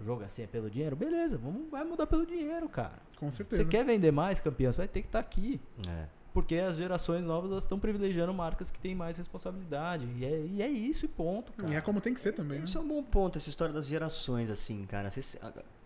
[0.00, 0.96] O jogo assim é pelo dinheiro?
[0.96, 3.02] Beleza, vamos, vai mudar pelo dinheiro, cara.
[3.18, 3.64] Com certeza.
[3.64, 4.72] Você quer vender mais, campeão?
[4.72, 5.60] Você vai ter que estar aqui.
[5.86, 6.06] É.
[6.40, 10.06] Porque as gerações novas estão privilegiando marcas que têm mais responsabilidade.
[10.16, 11.72] E é, e é isso e ponto, cara.
[11.72, 12.64] E é como tem que ser também, né?
[12.64, 15.10] Isso é um bom ponto, essa história das gerações, assim, cara.
[15.10, 15.38] Você-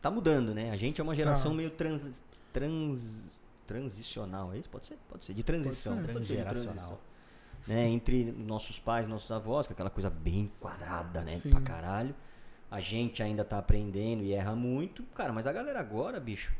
[0.03, 0.71] tá mudando, né?
[0.71, 1.57] A gente é uma geração Tá.
[1.57, 2.23] meio trans,
[2.53, 3.21] trans,
[3.67, 4.69] transicional, é isso?
[4.69, 4.99] Pode ser?
[5.09, 5.35] Pode ser.
[5.35, 5.95] De transição.
[5.97, 6.13] ser.
[6.13, 6.75] pode ser, de Transgeracional.
[6.75, 6.99] transição.
[7.67, 7.89] Né?
[7.89, 11.31] Entre nossos pais e nossos avós, que é aquela coisa bem quadrada, né?
[11.33, 11.51] Sim.
[11.51, 12.15] Pra caralho.
[12.71, 15.03] A gente ainda tá aprendendo e erra muito.
[15.15, 16.53] Cara, mas a galera agora, bicho,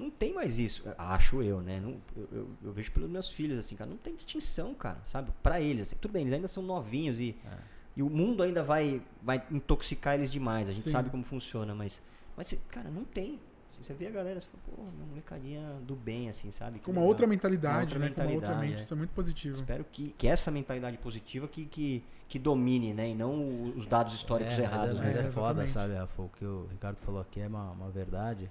[0.00, 0.82] não tem mais isso.
[0.98, 1.78] Acho eu, né?
[1.80, 3.88] Não- eu, eu- eu vejo pelos meus filhos, assim, cara.
[3.90, 5.30] Não tem distinção, cara, sabe?
[5.42, 5.88] Pra eles.
[5.88, 5.96] assim.
[6.00, 7.58] Tudo bem, eles ainda são novinhos e, É.
[7.98, 10.68] e o mundo ainda vai, vai intoxicar eles demais.
[10.68, 10.90] A gente Sim.
[10.90, 12.00] sabe como funciona, mas,
[12.36, 13.38] mas cara, não tem.
[13.72, 16.78] Assim, Você vê a galera, você fala, pô, uma molecadinha do bem, assim, sabe?
[16.80, 18.08] Com uma outra mentalidade, outra né?
[18.10, 18.78] Com uma outra mentalidade, mente.
[18.80, 18.82] é.
[18.82, 19.56] Isso é muito positivo.
[19.56, 23.08] Espero que, que essa mentalidade positiva que, que, que domine, né?
[23.10, 25.06] E não os dados históricos É, mas errados, é, né?
[25.06, 26.22] mas é É, foda, sabe, Rafa?
[26.22, 28.50] O que o Ricardo falou aqui é uma, uma verdade.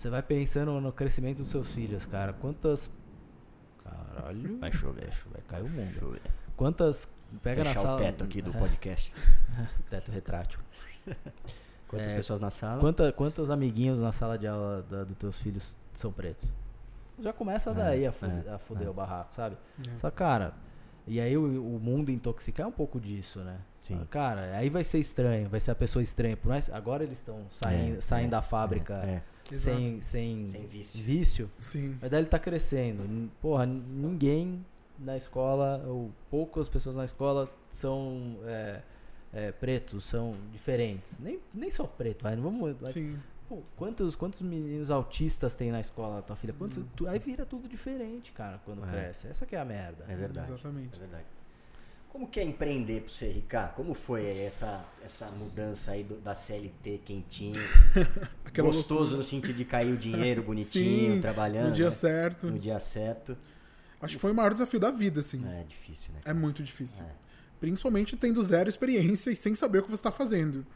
[0.00, 2.32] Você vai pensando no crescimento dos seus filhos, cara.
[2.32, 2.90] Quantas.
[3.84, 4.58] Caralho.
[4.58, 5.12] Vai chover.
[5.30, 5.90] Vai cair o mundo.
[5.90, 6.22] Deixa eu ver.
[6.56, 7.06] Quantas.
[7.42, 7.94] Pega Fechar na sala.
[7.96, 9.12] o teto aqui do É, podcast.
[9.90, 10.58] teto retrátil.
[11.86, 12.80] Quantas É, pessoas na sala?
[12.80, 16.48] Quanta, quantos amiguinhos na sala de aula da, dos teus filhos são pretos?
[17.18, 18.90] Já começa É, daí a fuder, é, a fuder é.
[18.90, 19.58] o barraco, sabe?
[19.86, 19.98] É.
[19.98, 20.54] Só, cara,
[21.06, 23.58] e aí o, o mundo intoxicar é um pouco disso, né?
[23.78, 23.98] Sim.
[23.98, 26.38] Só, Cara, aí vai ser estranho, vai ser a pessoa estranha.
[26.38, 29.22] Por mais, agora eles estão saindo, É, saindo é, da fábrica
[29.52, 31.02] É, sem, sem, Sem vício.
[31.02, 31.50] vício.
[31.58, 31.96] Sim.
[32.00, 33.30] Mas daí ele tá crescendo.
[33.40, 34.64] Porra, ninguém
[34.98, 38.82] na escola, ou poucas pessoas na escola são é,
[39.32, 41.18] é, pretos, são diferentes.
[41.18, 42.36] Nem, nem só preto, vai.
[42.36, 42.76] Não vamos.
[42.80, 43.18] mas, Sim.
[43.48, 46.52] pô, quantos, quantos meninos autistas tem na escola da tua filha?
[46.52, 48.90] Quantos, tu- aí vira tudo diferente, cara, quando É.
[48.90, 49.26] cresce.
[49.28, 50.04] Essa que é a merda.
[50.08, 50.50] é verdade.
[50.52, 50.96] Exatamente.
[50.96, 51.24] É verdade.
[52.10, 53.74] Como que é empreender pro você, Ricardo?
[53.74, 57.60] Como foi essa, essa mudança aí do- da CLT quentinho?
[58.56, 59.16] Gostoso loucura.
[59.18, 61.68] no sentido de cair o dinheiro bonitinho, Sim, trabalhando.
[61.68, 61.90] No dia né?
[61.92, 62.46] certo.
[62.48, 63.36] No dia certo.
[64.02, 65.40] Acho que foi o maior desafio da vida, assim.
[65.46, 66.20] É difícil, né?
[66.24, 67.04] É muito difícil.
[67.04, 67.08] É.
[67.60, 70.66] Principalmente tendo zero experiência e sem saber o que você está fazendo.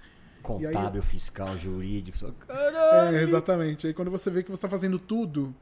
[0.42, 2.16] Contábil, fiscal, jurídico.
[2.18, 2.32] Só...
[3.10, 3.86] É, exatamente.
[3.86, 5.54] Aí quando você vê que você está fazendo tudo,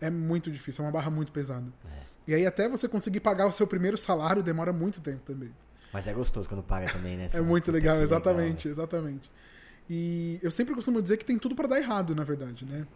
[0.00, 1.66] é muito difícil, é uma barra muito pesada.
[1.84, 2.00] É.
[2.30, 5.50] E aí até você conseguir pagar o seu primeiro salário demora muito tempo também.
[5.92, 7.26] Mas é gostoso quando paga também, né?
[7.28, 9.32] Você É muito "Puta, legal, que exatamente, exatamente.
[9.88, 12.86] E eu sempre costumo dizer que tem tudo para dar errado, na verdade, né?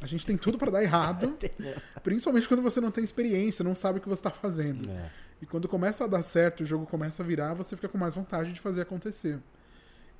[0.00, 1.36] A gente tem tudo para dar errado,
[2.04, 4.88] principalmente quando você não tem experiência, não sabe o que você está fazendo.
[4.88, 5.10] É.
[5.42, 8.14] E quando começa a dar certo, o jogo começa a virar, você fica com mais
[8.14, 9.40] vontade de fazer acontecer.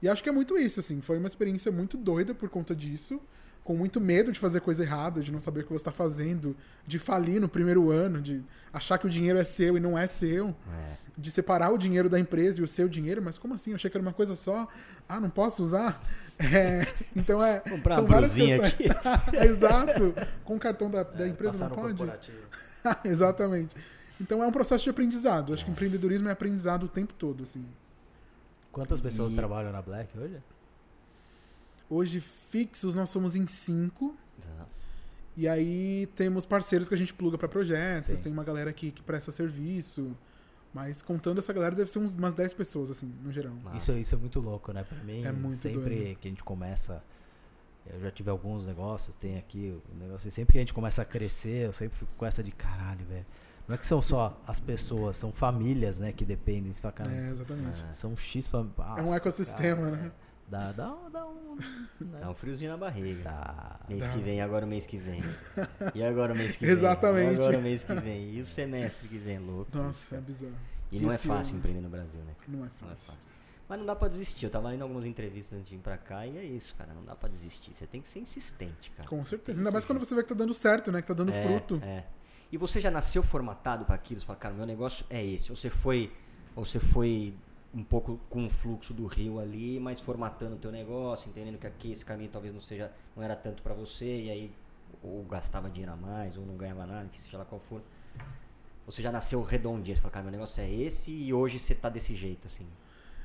[0.03, 1.01] E acho que é muito isso, assim.
[1.01, 3.21] Foi uma experiência muito doida por conta disso.
[3.69, 6.57] Com muito medo de fazer coisa errada, de não saber o que você está fazendo,
[6.87, 8.43] de falir no primeiro ano, de
[8.73, 10.97] achar que o dinheiro é seu e não é seu, É.
[11.19, 13.21] de separar o dinheiro da empresa e o seu dinheiro.
[13.23, 13.73] Mas como assim?
[13.73, 14.67] Eu achei que era uma coisa só.
[15.07, 16.03] Ah, não posso usar?
[16.41, 17.59] É, então é.
[17.61, 18.73] Comprar são várias questões.
[18.73, 18.85] aqui.
[19.45, 20.15] Exato.
[20.45, 22.03] Com o cartão da, da É, empresa não pode.
[23.05, 23.77] Exatamente.
[24.19, 25.53] Então é um processo de aprendizado.
[25.53, 27.67] Acho que empreendedorismo é aprendizado o tempo todo, assim.
[28.73, 30.37] Quantas pessoas E- trabalham na Black hoje?
[31.91, 34.15] Hoje, fixos, nós somos em cinco.
[34.41, 34.67] Tá.
[35.37, 38.07] E aí temos parceiros que a gente pluga para projetos.
[38.07, 38.17] Sim.
[38.17, 40.17] Tem uma galera aqui que presta serviço.
[40.75, 43.55] Mas contando essa galera, deve ser uns, umas 10 pessoas, assim, no geral.
[43.75, 44.85] Isso, isso é muito louco, né?
[44.85, 46.19] Pra mim, É muito sempre doido.
[46.19, 47.03] que a gente começa.
[47.87, 50.31] Eu já tive alguns negócios, tem aqui o negócio.
[50.31, 53.25] Sempre que a gente começa a crescer, eu sempre fico com essa de caralho, velho.
[53.67, 56.71] Não é que são só as pessoas, são famílias, né, que dependem.
[56.73, 57.85] Você fala, cara, É, exatamente.
[57.89, 57.93] É.
[57.93, 58.77] são X famílias.
[58.99, 60.13] É um ecossistema, né?
[60.51, 61.57] Dá, dá, um- dá um.
[62.01, 62.21] né?
[62.21, 63.23] Dá um friozinho na barriga.
[63.25, 63.81] Dá.
[63.89, 64.13] Mês Dá.
[64.13, 65.23] que vem, agora o mês que vem.
[65.95, 66.75] E agora o mês que vem.
[66.75, 67.33] Exatamente.
[67.33, 68.31] E agora o mês que vem.
[68.35, 69.77] E o semestre que vem, louco.
[69.77, 70.55] Nossa, é bizarro.
[70.91, 72.33] E não é fácil empreender no Brasil, né?
[72.47, 73.13] Não é Não é fácil.
[73.69, 74.47] Mas não dá pra desistir.
[74.47, 76.95] Eu tava lendo algumas entrevistas antes de vir pra cá e é isso, cara.
[76.95, 77.73] Não dá pra desistir.
[77.75, 79.07] Você tem que ser insistente, cara.
[79.07, 79.61] Com certeza.
[79.61, 81.03] Ainda mais quando você vê que tá dando certo, né?
[81.03, 81.79] Que tá dando É, fruto.
[81.85, 82.05] É.
[82.51, 84.19] E você já nasceu formatado para aquilo?
[84.21, 85.51] Você fala, cara, meu negócio é esse.
[85.53, 86.11] Ou você foi,
[86.57, 87.35] ou você foi
[87.75, 91.67] um pouco com o fluxo do rio ali, mas formatando o teu negócio, entendendo que
[91.67, 94.53] aqui esse caminho talvez não seja, não era tanto para você e aí
[95.03, 97.83] ou gastava dinheiro a mais ou não ganhava nada, enfim, seja lá qual for.
[98.87, 101.91] Você já nasceu redondinho, você fala, cara, meu negócio é esse e hoje você tá
[101.91, 102.67] desse jeito, assim.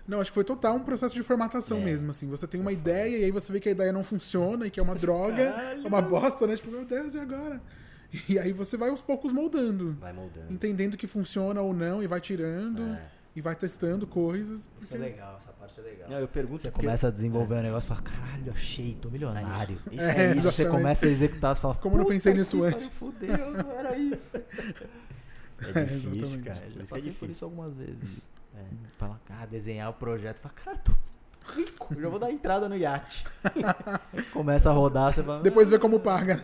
[0.06, 1.86] Não, acho que foi total um processo de formatação É.
[1.86, 2.28] mesmo, assim.
[2.28, 4.78] Você tem uma ideia e aí você vê que a ideia não funciona e que
[4.78, 6.58] é uma droga, é uma bosta, né?
[6.58, 7.62] Tipo, meu Deus, e agora?
[8.28, 9.94] E aí você vai aos poucos moldando.
[10.02, 10.52] Vai moldando.
[10.52, 13.10] Entendendo que funciona ou não e vai tirando É.
[13.36, 14.62] e vai testando coisas.
[14.62, 16.10] Isso porque- é legal, essa parte é legal.
[16.10, 19.10] Não, eu pergunto Você porque- começa a desenvolver um negócio e fala, caralho, achei, tô
[19.10, 19.78] milionário.
[19.92, 20.52] Isso É, é, isso.
[20.52, 23.72] Você começa a executar, você fala, Como eu não "Puta pensei nisso antes." Fudeu, não
[23.72, 24.38] era isso.
[24.38, 24.42] É
[25.86, 26.44] difícil, exatamente.
[26.44, 26.60] cara.
[26.66, 27.98] Eu já isso é passei por isso algumas vezes.
[28.56, 28.64] É.
[29.00, 30.38] Fala, ah, desenhar o projeto.
[30.40, 30.92] Fala, cara, tô
[31.56, 33.26] rico, já vou dar entrada no iate.
[34.32, 35.42] Começa a rodar, você fala.
[35.42, 36.40] Depois vê como paga.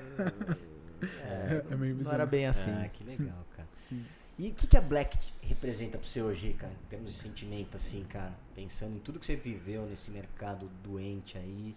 [1.24, 2.16] É, É meio não bizarro.
[2.16, 2.72] era bem assim.
[2.72, 3.68] Ah, que legal, cara.
[3.76, 4.04] Sim.
[4.40, 6.72] E o que, que a Black representa pra você hoje, cara?
[6.72, 8.32] Em termos de sentimento, assim, cara?
[8.56, 11.76] Pensando em tudo que você viveu nesse mercado doente aí,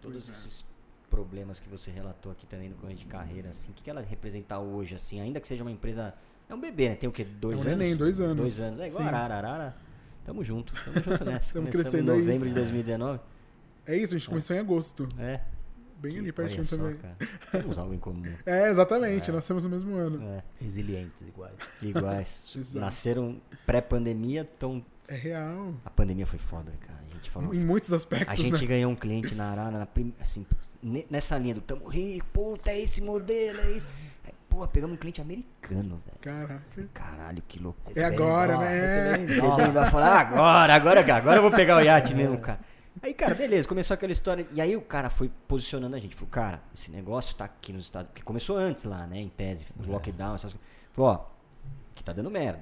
[0.00, 0.40] todos Pois é.
[0.40, 0.64] esses
[1.08, 3.70] problemas que você relatou aqui também no correr de carreira, assim.
[3.70, 5.20] O que, que ela representa hoje, assim?
[5.20, 6.12] Ainda que seja uma empresa...
[6.48, 6.96] É um bebê, né?
[6.96, 7.24] Tem o quê?
[7.24, 7.78] Dois É um anos?
[7.78, 8.36] neném, dois anos.
[8.36, 8.80] Dois anos.
[8.80, 9.08] É igual Sim.
[9.08, 9.36] Arara.
[9.36, 9.76] Arara.
[10.24, 10.74] Tamo junto.
[10.74, 11.54] Tamo junto nessa.
[11.54, 12.48] Tamo Começamos crescendo, em é novembro isso.
[12.48, 13.20] de 2019.
[13.86, 15.08] É isso, a gente começou em agosto.
[15.18, 15.40] É.
[16.02, 16.96] Bem Que- ali pertinho só, também.
[16.96, 17.16] cara.
[17.52, 18.22] Temos algo em comum.
[18.44, 19.32] É, exatamente, É.
[19.32, 20.22] nós temos o mesmo ano.
[20.28, 20.42] É.
[20.60, 21.54] Resilientes iguais.
[21.80, 22.56] Iguais.
[22.74, 24.84] Nasceram pré-pandemia, tão...
[25.08, 25.74] É real.
[25.84, 26.98] A pandemia foi foda, cara.
[27.10, 27.54] A gente falou...
[27.54, 28.66] Em muitos aspectos, A gente né?
[28.66, 30.44] ganhou um cliente na Arara, na prim- assim,
[30.82, 33.88] ne- nessa linha do tamo rico, puta, é esse modelo, é isso.
[34.48, 36.18] Pô, pegamos um cliente americano, velho.
[36.20, 36.88] Caraca.
[36.92, 37.98] Caralho, que loucura.
[37.98, 39.16] É agora, né?
[39.26, 42.60] Você vem vai falar, "Ah, agora, agora, agora eu vou pegar o iate mesmo, cara.
[43.02, 44.46] Aí, cara, beleza, começou aquela história.
[44.54, 46.14] E aí o cara foi posicionando a gente.
[46.14, 49.18] Falou, cara, esse negócio tá aqui nos Estados Porque começou antes lá, né?
[49.18, 50.68] Em tese, lockdown, essas coisas.
[50.92, 51.26] Falou, ó,
[51.92, 52.60] aqui tá dando merda.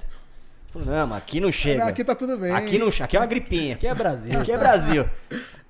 [0.68, 1.84] Falou, não, mas aqui não chega.
[1.84, 2.52] Aqui tá tudo bem.
[2.52, 3.74] Aqui, não, aqui é uma gripinha.
[3.74, 4.40] Aqui é Brasil.
[4.40, 5.10] Aqui é Brasil.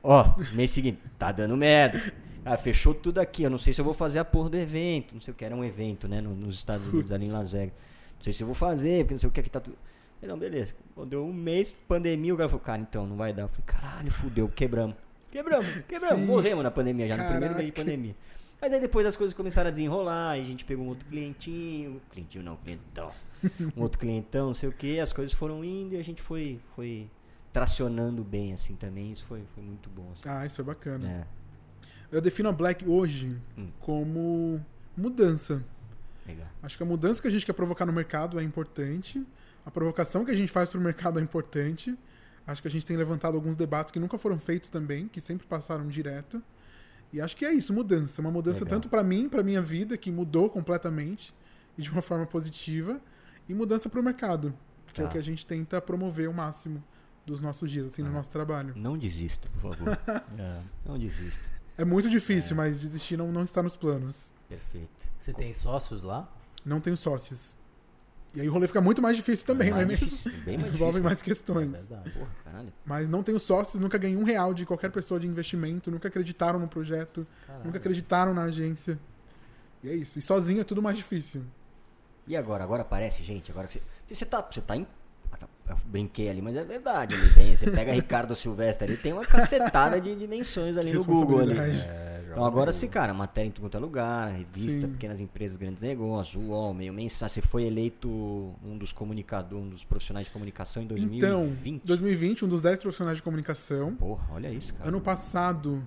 [0.02, 2.00] Ó, mês seguinte, tá dando merda.
[2.44, 3.42] Cara, fechou tudo aqui.
[3.42, 5.14] Eu não sei se eu vou fazer a porra do evento.
[5.14, 6.20] Não sei o que, era um evento, né?
[6.20, 7.72] no- Nos Estados Unidos, ali em Las Vegas.
[8.18, 9.76] Não sei se eu vou fazer, porque não sei o que, aqui tá tudo.
[10.20, 10.74] Falei, não, beleza.
[10.94, 13.42] Quando deu um mês, pandemia, o cara falou, cara, então, não vai dar.
[13.42, 14.94] Eu falei, caralho, fudeu, quebramos.
[15.30, 16.18] Quebramos, quebramos.
[16.20, 16.26] Sim.
[16.26, 17.90] Morremos na pandemia já, no primeiro mês de Caraca.
[17.90, 18.16] pandemia.
[18.60, 22.00] Mas aí depois as coisas começaram a desenrolar, aí a gente pegou um outro clientinho,
[22.12, 23.10] clientinho não, clientão.
[23.74, 26.60] Um outro clientão, não sei o que, as coisas foram indo e a gente foi,
[26.76, 27.08] foi
[27.54, 29.10] tracionando bem, assim, também.
[29.12, 30.22] Isso foi, foi muito bom, assim.
[30.26, 31.08] Ah, isso é bacana.
[31.10, 31.26] É,
[32.14, 33.68] Eu defino a Black hoje Hum.
[33.80, 34.60] como
[34.94, 35.64] mudança.
[36.26, 36.46] legal.
[36.62, 39.24] Acho que a mudança que a gente quer provocar no mercado é importante.
[39.64, 41.96] A provocação que a gente faz pro mercado é importante.
[42.46, 45.46] Acho que a gente tem levantado alguns debates que nunca foram feitos também, que sempre
[45.46, 46.42] passaram direto.
[47.12, 48.20] E acho que é isso, mudança.
[48.20, 48.78] Uma mudança Legal.
[48.78, 51.34] tanto pra mim, pra minha vida, que mudou completamente
[51.76, 53.00] e de uma forma positiva,
[53.48, 54.54] e mudança pro mercado,
[54.92, 55.12] que é o Tá.
[55.12, 56.82] que a gente tenta promover o máximo
[57.26, 58.12] dos nossos dias, assim, no Ah.
[58.12, 58.72] nosso trabalho.
[58.76, 59.98] Não desista, por favor.
[60.38, 60.60] É.
[60.86, 61.48] não desista.
[61.76, 64.34] É muito difícil, mas desistir não, não está nos planos.
[64.48, 65.08] Perfeito.
[65.18, 66.28] Você tem sócios lá?
[66.64, 67.56] Não tenho sócios.
[68.34, 70.04] E aí o rolê fica muito mais difícil também, mais não é mesmo?
[70.06, 71.02] difícil, bem mais Envolve difícil.
[71.04, 71.70] mais É questões.
[71.88, 72.10] verdade.
[72.10, 72.64] Porra.
[72.86, 76.58] Mas não tenho sócios, nunca ganhei um real de qualquer pessoa de investimento, nunca acreditaram
[76.58, 77.64] no projeto, Caralho.
[77.64, 78.98] nunca acreditaram na agência.
[79.82, 80.18] E é isso.
[80.18, 81.42] E sozinho é tudo mais difícil.
[82.26, 82.62] E agora?
[82.62, 83.50] Agora aparece, gente?
[83.50, 83.80] Agora que você.
[84.00, 84.86] porque Você tá, você tá em.
[85.68, 87.14] Eu brinquei ali, mas é verdade.
[87.14, 91.38] Ali tem, você pega Ricardo Silvestre ali, tem uma cacetada de dimensões ali no Google
[91.40, 91.56] ali.
[91.58, 94.92] É, Então agora se, cara, matéria em quanto é lugar, revista, Sim.
[94.92, 97.34] pequenas empresas, grandes negócios, UOL, meio mensagem.
[97.34, 98.08] Você foi eleito
[98.64, 101.18] um dos comunicadores, um dos profissionais de comunicação em 2020.
[101.18, 103.94] Então, 2020, um dos 10 profissionais de comunicação.
[103.94, 104.88] Porra, olha isso, cara.
[104.88, 105.82] Ano passado,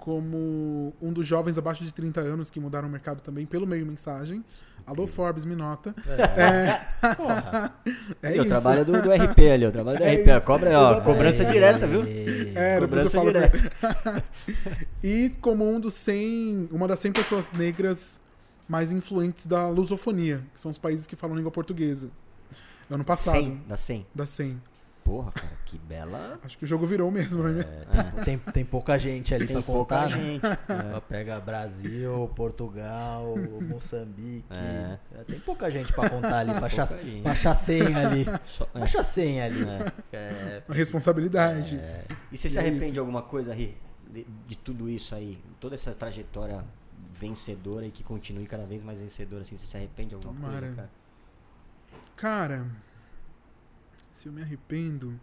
[0.00, 3.84] como um dos jovens abaixo de 30 anos que mudaram o mercado também pelo meio
[3.84, 4.42] mensagem.
[4.86, 5.94] Alô, Forbes, me nota.
[6.08, 7.14] É.
[7.14, 7.72] Porra.
[8.22, 8.48] É Ali, eu isso.
[8.48, 10.28] trabalho do, do RP ali, eu trabalho do É RP.
[10.28, 12.02] isso, Cobra, ó, cobrança direta, viu?
[12.54, 14.24] É, Cobrança falo pra direta.
[15.04, 18.18] E como um dos 100, uma das 100 pessoas negras
[18.66, 22.10] mais influentes da lusofonia, que são os países que falam língua portuguesa.
[22.90, 23.34] Ano passado.
[23.36, 23.62] 100?
[23.68, 24.06] Da 100?
[24.14, 24.62] Da 100.
[25.10, 26.38] Porra, cara, que bela.
[26.44, 27.64] Acho que o jogo virou mesmo, né?
[28.18, 30.10] É, tem, tem pouca gente ali Tem pra pouca contar.
[30.10, 30.16] né?
[30.24, 30.42] gente.
[30.68, 33.34] Ela Pega Brasil, Portugal,
[33.68, 34.46] Moçambique.
[34.50, 34.98] É.
[35.18, 37.22] É, Tem pouca gente pra contar ali, pra achar, Pouca gente.
[37.22, 38.24] pra achar 100 ali.
[38.24, 38.40] Pra
[38.74, 38.82] é.
[38.84, 39.66] achar 100 ali.
[40.12, 41.80] É, Uma responsabilidade.
[42.30, 42.92] E você se é arrepende isso.
[42.92, 43.76] de alguma coisa, Ri,
[44.08, 45.42] de, de tudo isso aí?
[45.58, 46.64] Toda essa trajetória
[47.18, 50.60] vencedora e que continue cada vez mais vencedora, assim, você se arrepende de alguma Tomara.
[50.60, 50.90] coisa, cara?
[52.16, 52.66] Cara,
[54.20, 55.18] se eu me arrependo.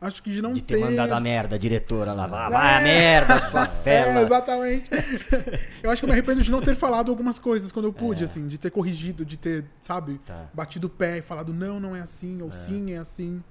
[0.00, 0.80] Acho que de não de ter, ter.
[0.84, 2.26] mandado a merda, a diretora lá.
[2.26, 4.20] Vai, vai a merda, sua É, fela.
[4.20, 4.90] exatamente.
[5.80, 8.22] eu acho que eu me arrependo de não ter falado algumas coisas quando eu pude,
[8.22, 8.24] É.
[8.24, 10.48] assim, de ter corrigido, de ter, sabe, Tá.
[10.52, 12.52] batido o pé e falado não, não é assim, ou É.
[12.52, 13.42] sim, é assim.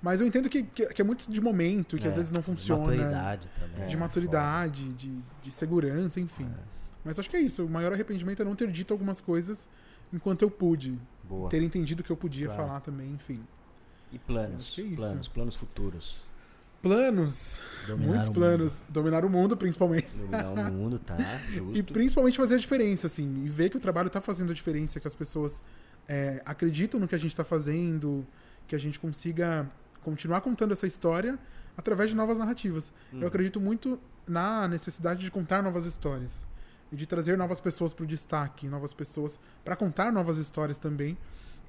[0.00, 2.40] Mas eu entendo que, que, que é muito de momento, que É, às vezes não
[2.40, 2.82] de funciona.
[2.82, 3.86] maturidade também.
[3.88, 6.48] De É, maturidade, de, de segurança, enfim.
[7.04, 7.64] Mas acho que é isso.
[7.64, 9.68] O maior arrependimento é não ter dito algumas coisas
[10.12, 10.96] enquanto eu pude.
[11.24, 11.48] Boa.
[11.50, 12.62] Ter entendido que eu podia Claro.
[12.62, 13.42] falar também, enfim.
[14.12, 14.76] E planos?
[14.78, 14.82] É.
[14.96, 16.20] Planos, planos futuros.
[16.82, 18.82] Planos, Dominar muitos o planos.
[18.88, 20.08] Dominar o mundo, principalmente.
[20.16, 21.16] Dominar o mundo, tá?
[21.50, 21.78] Justo.
[21.78, 23.44] E principalmente fazer a diferença, assim.
[23.44, 25.62] E ver que o trabalho tá fazendo a diferença, que as pessoas
[26.08, 28.26] é, acreditam no que a gente tá fazendo,
[28.66, 29.70] que a gente consiga
[30.02, 31.38] continuar contando essa história
[31.76, 32.92] através de novas narrativas.
[33.12, 33.20] Hum.
[33.20, 36.48] Eu acredito muito na necessidade de contar novas histórias.
[36.90, 41.16] E de trazer novas pessoas pro destaque, novas pessoas para contar novas histórias também.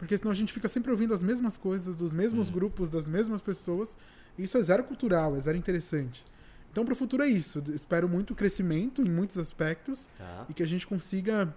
[0.01, 2.53] Porque senão a gente fica sempre ouvindo as mesmas coisas, dos mesmos Hum.
[2.53, 3.95] grupos, das mesmas pessoas.
[4.35, 6.25] E isso é zero cultural, é zero interessante.
[6.71, 7.61] Então, pro futuro é isso.
[7.71, 10.47] Espero muito crescimento em muitos aspectos Tá.
[10.49, 11.53] e que a gente consiga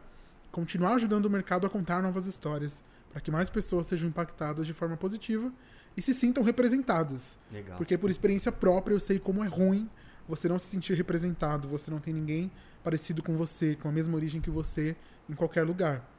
[0.53, 4.75] continuar ajudando o mercado a contar novas histórias, para que mais pessoas sejam impactadas de
[4.75, 5.51] forma positiva
[5.97, 7.39] e se sintam representadas.
[7.51, 7.79] Legal.
[7.79, 9.89] Porque por experiência própria eu sei como é ruim
[10.29, 12.51] você não se sentir representado, você não tem ninguém
[12.83, 14.95] parecido com você, com a mesma origem que você
[15.31, 16.11] em qualquer lugar.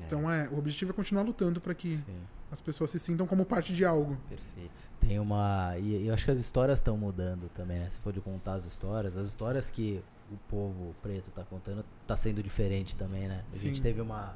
[0.00, 2.20] É, Então é, o objetivo é continuar lutando para que Sim.
[2.50, 4.16] as pessoas se sintam como parte de algo.
[4.28, 4.90] Perfeito.
[5.00, 5.76] Tem uma.
[5.78, 7.90] E eu acho que as histórias estão mudando também, né?
[7.90, 12.16] Se for de contar as histórias, as histórias que o povo preto tá contando tá
[12.16, 13.44] sendo diferente também, né?
[13.52, 13.82] A gente Sim.
[13.82, 14.34] teve uma.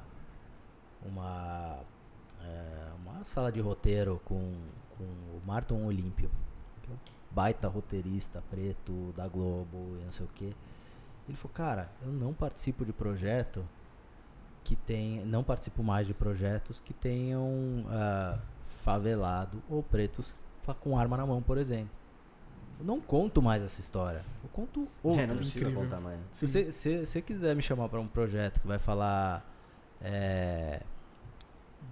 [1.04, 1.78] Uma.
[2.42, 4.54] é, uma sala de roteiro com,
[4.96, 6.30] com o Martin Olímpio.
[7.30, 10.57] Baita roteirista preto da Globo e não sei o que.
[11.28, 13.62] Ele falou, cara, eu não participo de projeto
[14.66, 15.24] que tem.
[15.24, 18.38] Não participo mais de projetos que tenham ah,
[18.82, 20.34] favelado ou pretos
[20.80, 21.94] com arma na mão, por exemplo.
[22.80, 24.24] Eu não conto mais essa história.
[24.42, 25.22] Eu conto outra.
[25.22, 25.82] É, não precisa incrível.
[25.84, 26.18] contar mais.
[26.32, 29.48] Se você se, você quiser me chamar para um projeto que vai falar
[30.00, 30.82] é,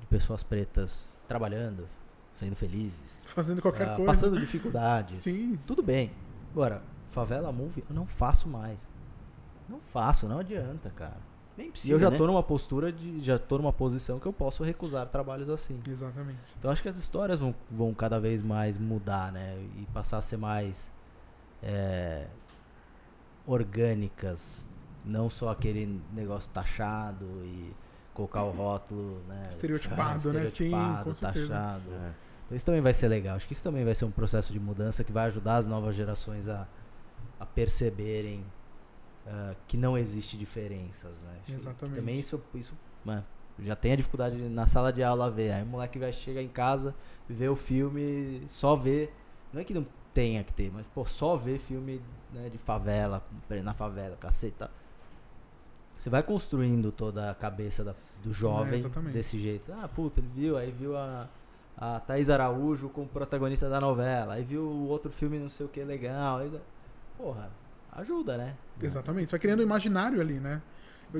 [0.01, 1.87] de pessoas pretas trabalhando,
[2.35, 4.11] sendo felizes, Fazendo qualquer ah, coisa.
[4.11, 6.11] passando dificuldades, Sim, tudo bem.
[6.51, 8.91] Agora, favela movie, eu não faço mais.
[9.69, 11.34] Não faço, não adianta, cara.
[11.57, 12.17] Nem E precisa, eu já né?
[12.17, 13.21] tô numa postura de.
[13.21, 15.81] Já tô numa posição que eu posso recusar trabalhos assim.
[15.87, 16.55] exatamente.
[16.59, 19.57] Então acho que as histórias vão, vão cada vez mais mudar, né?
[19.77, 20.91] E passar a ser mais
[21.63, 22.27] é,
[23.47, 24.69] orgânicas.
[25.05, 27.75] Não só aquele negócio taxado e
[28.15, 29.43] colocar o rótulo, né?
[29.51, 30.41] Estereotipado, né?
[30.47, 31.49] Sim, estereotipado, com certeza.
[31.49, 31.93] taxado.
[31.93, 32.11] É.
[32.47, 33.37] Então isso também vai ser legal.
[33.37, 35.95] Acho que isso também vai ser um processo de mudança que vai ajudar as novas
[35.95, 36.67] gerações a,
[37.39, 38.45] a perceberem
[39.27, 41.39] ah, que não existe diferenças, né?
[41.47, 41.97] Que Exatamente.
[41.97, 43.25] também isso, isso mano,
[43.61, 45.53] já tem a dificuldade na sala de aula ver.
[45.53, 46.95] Aí o moleque vai chegar em casa,
[47.29, 49.15] ver o filme, só ver.
[49.53, 52.01] Não é que não tenha que ter, mas pô, só ver filme
[52.33, 53.23] né, de favela,
[53.63, 54.71] na favela, caceta.
[55.97, 59.13] Você vai construindo toda a cabeça da- do jovem exatamente.
[59.13, 59.73] desse jeito.
[59.73, 61.29] Ah, puta, ele viu, aí viu a,
[61.77, 65.69] a Thaís Araújo como protagonista da novela, aí viu o outro filme não sei o
[65.69, 66.39] que legal.
[66.39, 66.51] Aí,
[67.17, 67.51] porra,
[67.97, 68.55] ajuda, né?
[68.83, 69.27] Exatamente.
[69.31, 70.61] Você vai criando um imaginário ali, né?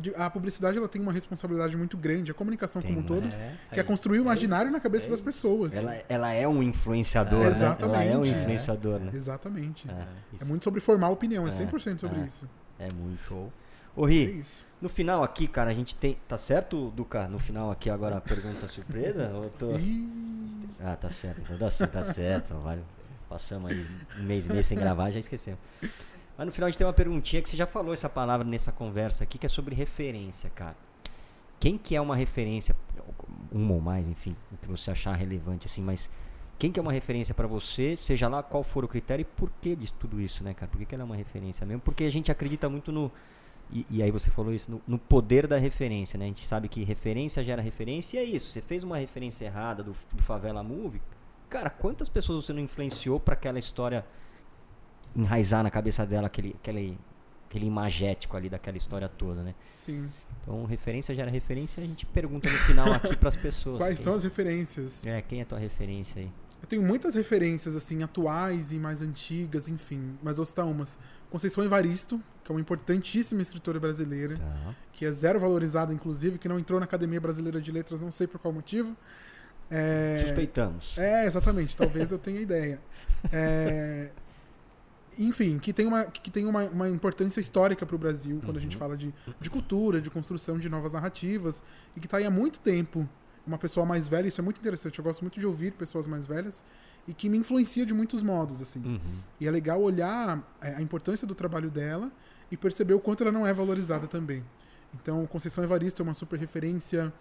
[0.01, 3.29] Digo- a publicidade ela tem uma responsabilidade muito grande, a comunicação Tem, como um todo,
[3.33, 5.73] É, que é construir o é imaginário isso, na cabeça é das pessoas.
[5.73, 7.51] Ela, ela é um influenciador, É, né?
[7.51, 7.95] exatamente.
[7.95, 8.29] Ela é um É.
[8.29, 9.11] influenciador, né?
[9.15, 9.89] Exatamente.
[9.89, 10.07] É,
[10.41, 12.25] É, muito sobre formar opinião, é É, 100% sobre é.
[12.25, 12.49] isso.
[12.79, 13.53] é muito show.
[13.95, 14.43] Ô É Ri,
[14.83, 16.19] no final aqui, cara, a gente tem.
[16.27, 17.29] Tá certo, Duca?
[17.29, 19.31] No final aqui agora a pergunta surpresa?
[19.33, 19.71] Ou tô...
[20.81, 21.41] Ah, tá certo.
[21.43, 22.55] Então tá certo, tá certo.
[22.55, 22.83] Vale.
[23.29, 23.87] Passamos aí
[24.19, 25.61] um mês e meio sem gravar, já esquecemos.
[26.37, 28.73] Mas no final a gente tem uma perguntinha que você já falou essa palavra nessa
[28.73, 30.77] conversa aqui, que é sobre referência, cara.
[31.61, 32.75] Quem que é uma referência,
[33.51, 36.11] uma ou mais, enfim, o que você achar relevante, assim, mas
[36.59, 39.51] quem que é uma referência pra você, seja lá qual for o critério e por
[39.61, 40.71] que de tudo isso, né, cara?
[40.71, 41.81] Por que, que ela é uma referência mesmo?
[41.81, 43.11] Porque a gente acredita muito no.
[43.73, 46.27] E, e aí você falou isso, no, no poder da referência, né?
[46.27, 48.51] A gente sabe que referência gera referência e é isso.
[48.51, 51.01] Você fez uma referência errada do, do Favela Movie,
[51.49, 54.05] cara, quantas pessoas você não influenciou pra aquela história
[55.17, 56.99] enraizar na cabeça dela aquele, aquele,
[57.49, 59.55] aquele imagético ali daquela história toda, né?
[59.73, 60.09] Sim.
[60.43, 63.79] Então, referência gera referência, a gente pergunta no final aqui pras pessoas.
[63.79, 65.05] Quais quem- são as referências?
[65.07, 66.31] É, quem é a tua referência aí?
[66.63, 70.17] Eu tenho muitas referências, assim, atuais e mais antigas, enfim.
[70.23, 70.99] Mas vou citar umas.
[71.29, 74.75] Conceição Evaristo, que é uma importantíssima escritora brasileira, Tá.
[74.93, 78.27] que é zero valorizada, inclusive, que não entrou na Academia Brasileira de Letras, não sei
[78.27, 78.97] por qual motivo.
[79.71, 80.19] É...
[80.21, 80.97] Suspeitamos.
[80.97, 81.77] É, exatamente.
[81.77, 82.81] Talvez eu tenha ideia.
[83.33, 84.11] É,
[85.19, 88.61] Enfim, que tem uma, que tem uma, uma importância histórica para o Brasil quando a
[88.61, 88.79] gente Uhum.
[88.79, 91.63] fala de, de cultura, de construção de novas narrativas,
[91.97, 93.09] e que está aí há muito tempo.
[93.47, 94.99] Uma pessoa mais velha, isso é muito interessante.
[94.99, 96.65] Eu gosto muito de ouvir pessoas mais velhas
[97.07, 98.81] e que me influencia de muitos modos, assim.
[98.83, 98.99] Uhum.
[99.39, 102.11] E é legal olhar é, a importância do trabalho dela
[102.51, 104.43] e perceber o quanto ela não é valorizada também.
[104.95, 107.13] Então, Conceição Evaristo é uma super referência.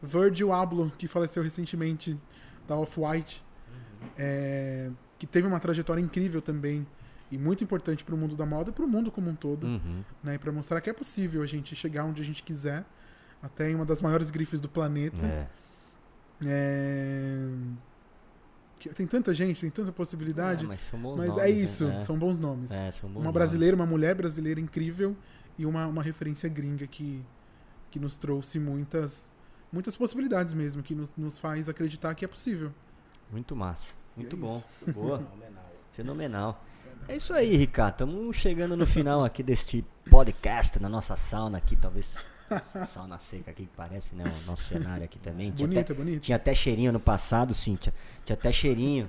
[0.00, 2.16] Virgil Abloh, que faleceu recentemente,
[2.68, 3.42] da Off-White,
[4.16, 6.86] é, que teve uma trajetória incrível também
[7.32, 9.66] e muito importante para o mundo da moda e para o mundo como um todo,
[9.66, 10.04] Uhum.
[10.22, 10.38] né?
[10.38, 12.84] Para mostrar que é possível a gente chegar onde a gente quiser,
[13.42, 15.26] até em uma das maiores grifes do planeta.
[15.26, 15.48] É.
[16.44, 17.48] É,
[18.96, 20.64] Tem tanta gente, tem tanta possibilidade.
[20.64, 21.50] É, mas são bons Mas nomes, é né?
[21.50, 22.02] isso, É.
[22.02, 22.70] são bons nomes.
[22.72, 23.32] É, são bons uma nomes.
[23.34, 25.16] brasileira, uma mulher brasileira incrível
[25.56, 27.24] e uma, uma referência gringa que,
[27.92, 29.30] que nos trouxe muitas,
[29.72, 32.72] muitas possibilidades mesmo, que nos, nos faz acreditar que é possível.
[33.30, 33.94] Muito massa.
[34.16, 34.56] Muito É bom.
[34.82, 34.92] isso.
[34.92, 35.18] Boa.
[35.30, 35.72] Fenomenal.
[35.92, 36.64] Fenomenal.
[37.08, 37.92] É isso aí, Ricardo.
[37.92, 42.16] Estamos chegando no final aqui deste podcast, na nossa sauna aqui, talvez.
[42.86, 44.24] Sauna seca aqui que parece, né?
[44.24, 45.50] O nosso cenário aqui também.
[45.52, 46.22] Tinha até, Bonito, é bonito.
[46.22, 47.94] tinha até cheirinho no passado, Cíntia.
[48.24, 49.08] Tinha até cheirinho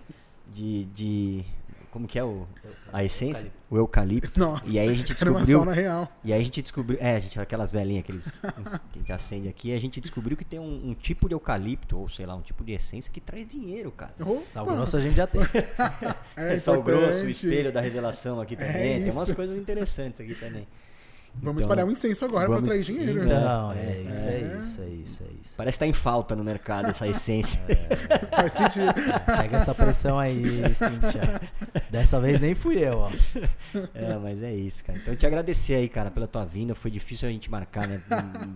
[0.53, 0.85] de.
[0.85, 1.45] de
[1.93, 2.47] como que é o,
[2.91, 3.53] a essência?
[3.69, 4.39] O eucalipto.
[4.41, 5.61] Nossa, E aí a gente descobriu.
[5.61, 6.11] real.
[6.23, 6.97] E aí a gente descobriu.
[6.99, 9.71] É, a gente, aquelas velhinhas aqueles, que a gente acende aqui.
[9.71, 12.63] A gente descobriu que tem um, um tipo de eucalipto, ou sei lá, um tipo
[12.63, 14.11] de essência que traz dinheiro, cara.
[14.51, 15.41] Sal Opa, grosso a gente já tem.
[16.35, 19.03] é Sal grosso, o espelho da revelação aqui também.
[19.03, 20.67] tem umas coisas interessantes aqui também.
[21.35, 23.25] Vamos Então, espalhar um incenso agora para vamos- atrair dinheiro.
[23.25, 23.35] né?
[23.35, 24.31] Então, É, é, isso, é.
[24.31, 25.53] é isso, é isso, é isso.
[25.57, 27.59] Parece que tá em falta no mercado essa essência.
[28.31, 28.93] Faz sentido.
[29.37, 31.41] Pega essa pressão aí, Cintia.
[31.89, 33.11] Dessa vez nem fui eu, ó.
[33.93, 34.97] É, mas é isso, cara.
[34.99, 36.73] Então, te agradecer aí, cara, pela tua vinda.
[36.73, 37.99] Foi difícil a gente marcar, né?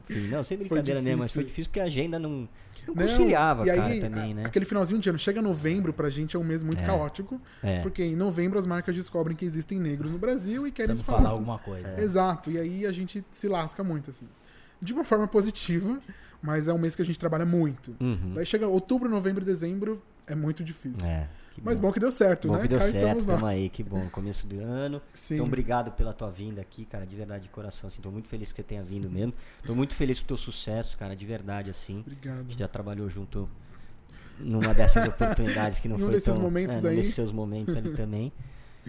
[0.10, 1.66] Enfim, não, sem Foi brincadeira mesmo, mas foi difícil.
[1.66, 2.48] difícil porque a agenda não,
[2.88, 4.44] não Não, conciliava, e aí, cara, também, a- né?
[4.46, 6.86] Aquele finalzinho de ano, chega novembro pra gente é um mês muito É.
[6.86, 7.82] caótico, É.
[7.82, 11.18] porque em novembro as marcas descobrem que existem negros no Brasil e querem falar.
[11.20, 11.88] falar alguma coisa.
[11.90, 12.02] É.
[12.02, 14.28] Exato, e aí a gente se lasca muito, assim.
[14.82, 16.00] De uma forma positiva,
[16.42, 17.96] mas é um mês que a gente trabalha muito.
[18.00, 18.34] Uhum.
[18.36, 21.08] Daí chega outubro, novembro e dezembro, é muito difícil.
[21.08, 21.28] É,
[21.62, 22.62] que Mas bom que deu certo, Bom né?
[22.62, 24.08] que deu Cá certo, estamos aí, que bom.
[24.10, 25.02] Começo do ano.
[25.14, 25.36] Sim.
[25.36, 27.88] Então, obrigado pela tua vinda aqui, cara, de verdade, de coração.
[27.88, 29.34] Assim, tô muito feliz que você tenha vindo mesmo.
[29.66, 31.98] Tô muito feliz com o teu sucesso, cara, de verdade, assim.
[31.98, 32.38] A Obrigado.
[32.50, 33.50] gente já trabalhou junto
[34.40, 36.42] numa dessas oportunidades que não foi desses tão...
[36.42, 36.96] momentos é, aí.
[36.96, 38.32] desses seus momentos ali também.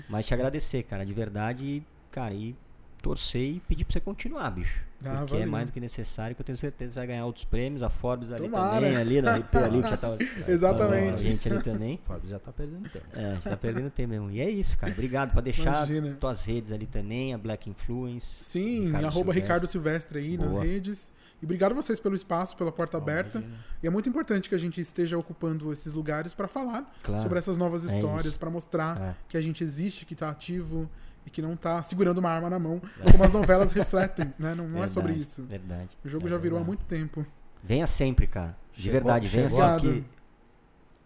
[0.08, 1.64] Mas te agradecer, cara, de verdade.
[1.64, 2.54] E, cara, e
[3.02, 4.82] torcer e pedir pra você continuar, bicho.
[5.04, 5.52] Ah, porque é valeu.
[5.52, 7.82] mais do que necessário, que eu tenho certeza que você vai ganhar outros prêmios.
[7.82, 8.74] A Forbes ali Tomara.
[8.74, 10.18] também, ali, RP ali, que já tava...
[10.48, 11.14] Exatamente.
[11.26, 12.00] A gente ali também.
[12.04, 13.06] Forbes já tá perdendo tempo.
[13.14, 14.30] É, a gente tá perdendo tempo mesmo.
[14.30, 14.92] E é isso, cara.
[14.92, 16.16] Obrigado por deixar Imagina.
[16.18, 18.42] tuas redes ali também, a Black Influence.
[18.44, 19.40] Sim, Ricardo arroba Silvestre.
[19.40, 20.64] Ricardo Silvestre aí nas Boa.
[20.64, 21.12] redes.
[21.40, 23.38] E obrigado a vocês pelo espaço, pela porta aberta.
[23.38, 23.58] Imagina.
[23.80, 27.22] E é muito importante que a gente esteja ocupando esses lugares para falar Claro.
[27.22, 28.38] sobre essas novas É histórias, isso.
[28.40, 29.14] para mostrar É.
[29.28, 30.90] que a gente existe, que tá ativo
[31.26, 33.10] e que não tá segurando uma arma na mão, É.
[33.12, 34.54] como as novelas refletem, né?
[34.54, 35.42] Não, não é sobre Verdade, isso.
[35.44, 35.88] Verdade.
[36.04, 36.66] O jogo É já virou há verdade.
[36.66, 37.26] muito tempo.
[37.62, 38.56] Venha sempre, cara.
[38.74, 39.74] De Chegou- verdade, venha sempre.
[39.74, 39.88] Aqui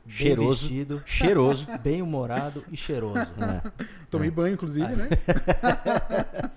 [0.04, 0.62] bem Cheiroso.
[0.68, 1.66] vestido, Cheiroso.
[1.82, 3.18] bem humorado e cheiroso.
[3.18, 4.30] É, Tomei É.
[4.30, 5.08] banho, inclusive, né?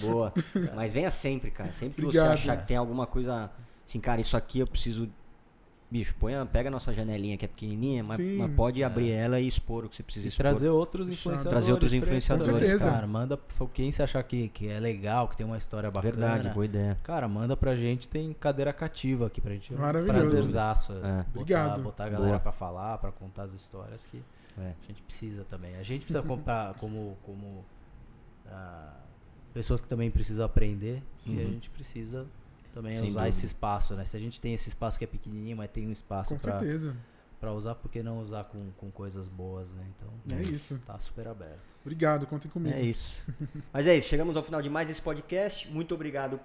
[0.00, 0.32] boa.
[0.74, 1.72] Mas venha sempre, cara.
[1.72, 2.26] Sempre que Obrigado.
[2.28, 3.50] você achar que tem alguma coisa.
[3.86, 5.08] Assim, cara, isso aqui eu preciso.
[5.90, 8.36] Bicho, põe a- pega a nossa janelinha que é pequenininha, mas, Sim.
[8.36, 8.84] mas pode É.
[8.84, 10.42] abrir ela e expor o que você precisa E expor.
[10.44, 11.48] trazer outros influenciadores.
[11.48, 12.78] Trazer outros influenciadores.
[12.78, 16.12] Cara, manda pra quem você achar que, que é legal, que tem uma história bacana.
[16.12, 16.98] Verdade, boa ideia.
[17.02, 19.72] Cara, manda pra gente, tem cadeira cativa aqui pra gente.
[19.72, 20.28] É Maravilhoso.
[20.28, 20.92] Prazerzaço.
[20.92, 20.96] É.
[20.96, 21.82] Botar, Obrigado.
[21.82, 22.40] botar a galera Boa.
[22.40, 24.22] pra falar, pra contar as histórias que
[24.58, 24.74] É.
[24.84, 25.74] a gente precisa também.
[25.76, 27.64] A gente precisa comprar como, como
[28.50, 28.92] ah,
[29.54, 31.48] pessoas que também precisam aprender e a Uhum.
[31.52, 32.26] gente precisa
[32.72, 33.28] também Sem usar dúvida.
[33.36, 34.04] esse espaço, né?
[34.04, 36.96] Se a gente tem esse espaço que é pequenininho, mas tem um espaço certeza.
[37.40, 39.84] pra usar, por que não usar com, com coisas boas, né?
[39.96, 40.78] Então, É isso.
[40.86, 41.60] tá super aberto.
[41.82, 42.76] Obrigado, contem comigo.
[42.76, 43.24] É isso.
[43.72, 45.70] Mas é isso, chegamos ao final de mais esse podcast.
[45.70, 46.38] Muito obrigado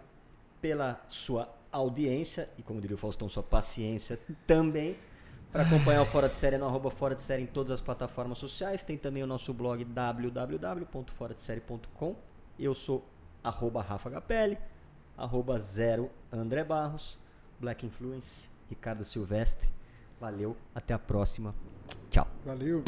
[0.62, 4.18] pela sua audiência e, como diria o Faustão, sua paciência
[4.48, 4.96] também.
[5.52, 8.38] Para acompanhar o Fora de Série no arroba Fora de Série em todas as plataformas
[8.40, 8.82] sociais.
[8.84, 12.16] Tem também o nosso blog www.foradesérie.com.
[12.58, 13.06] Eu sou
[13.44, 14.58] arroba Rafa Gapelli,
[15.18, 17.18] arroba zero André Barros,
[17.60, 19.70] Black Influence, Ricardo Silvestre.
[20.20, 21.54] Valeu, até a próxima.
[22.10, 22.28] Tchau.
[22.46, 22.84] Valeu.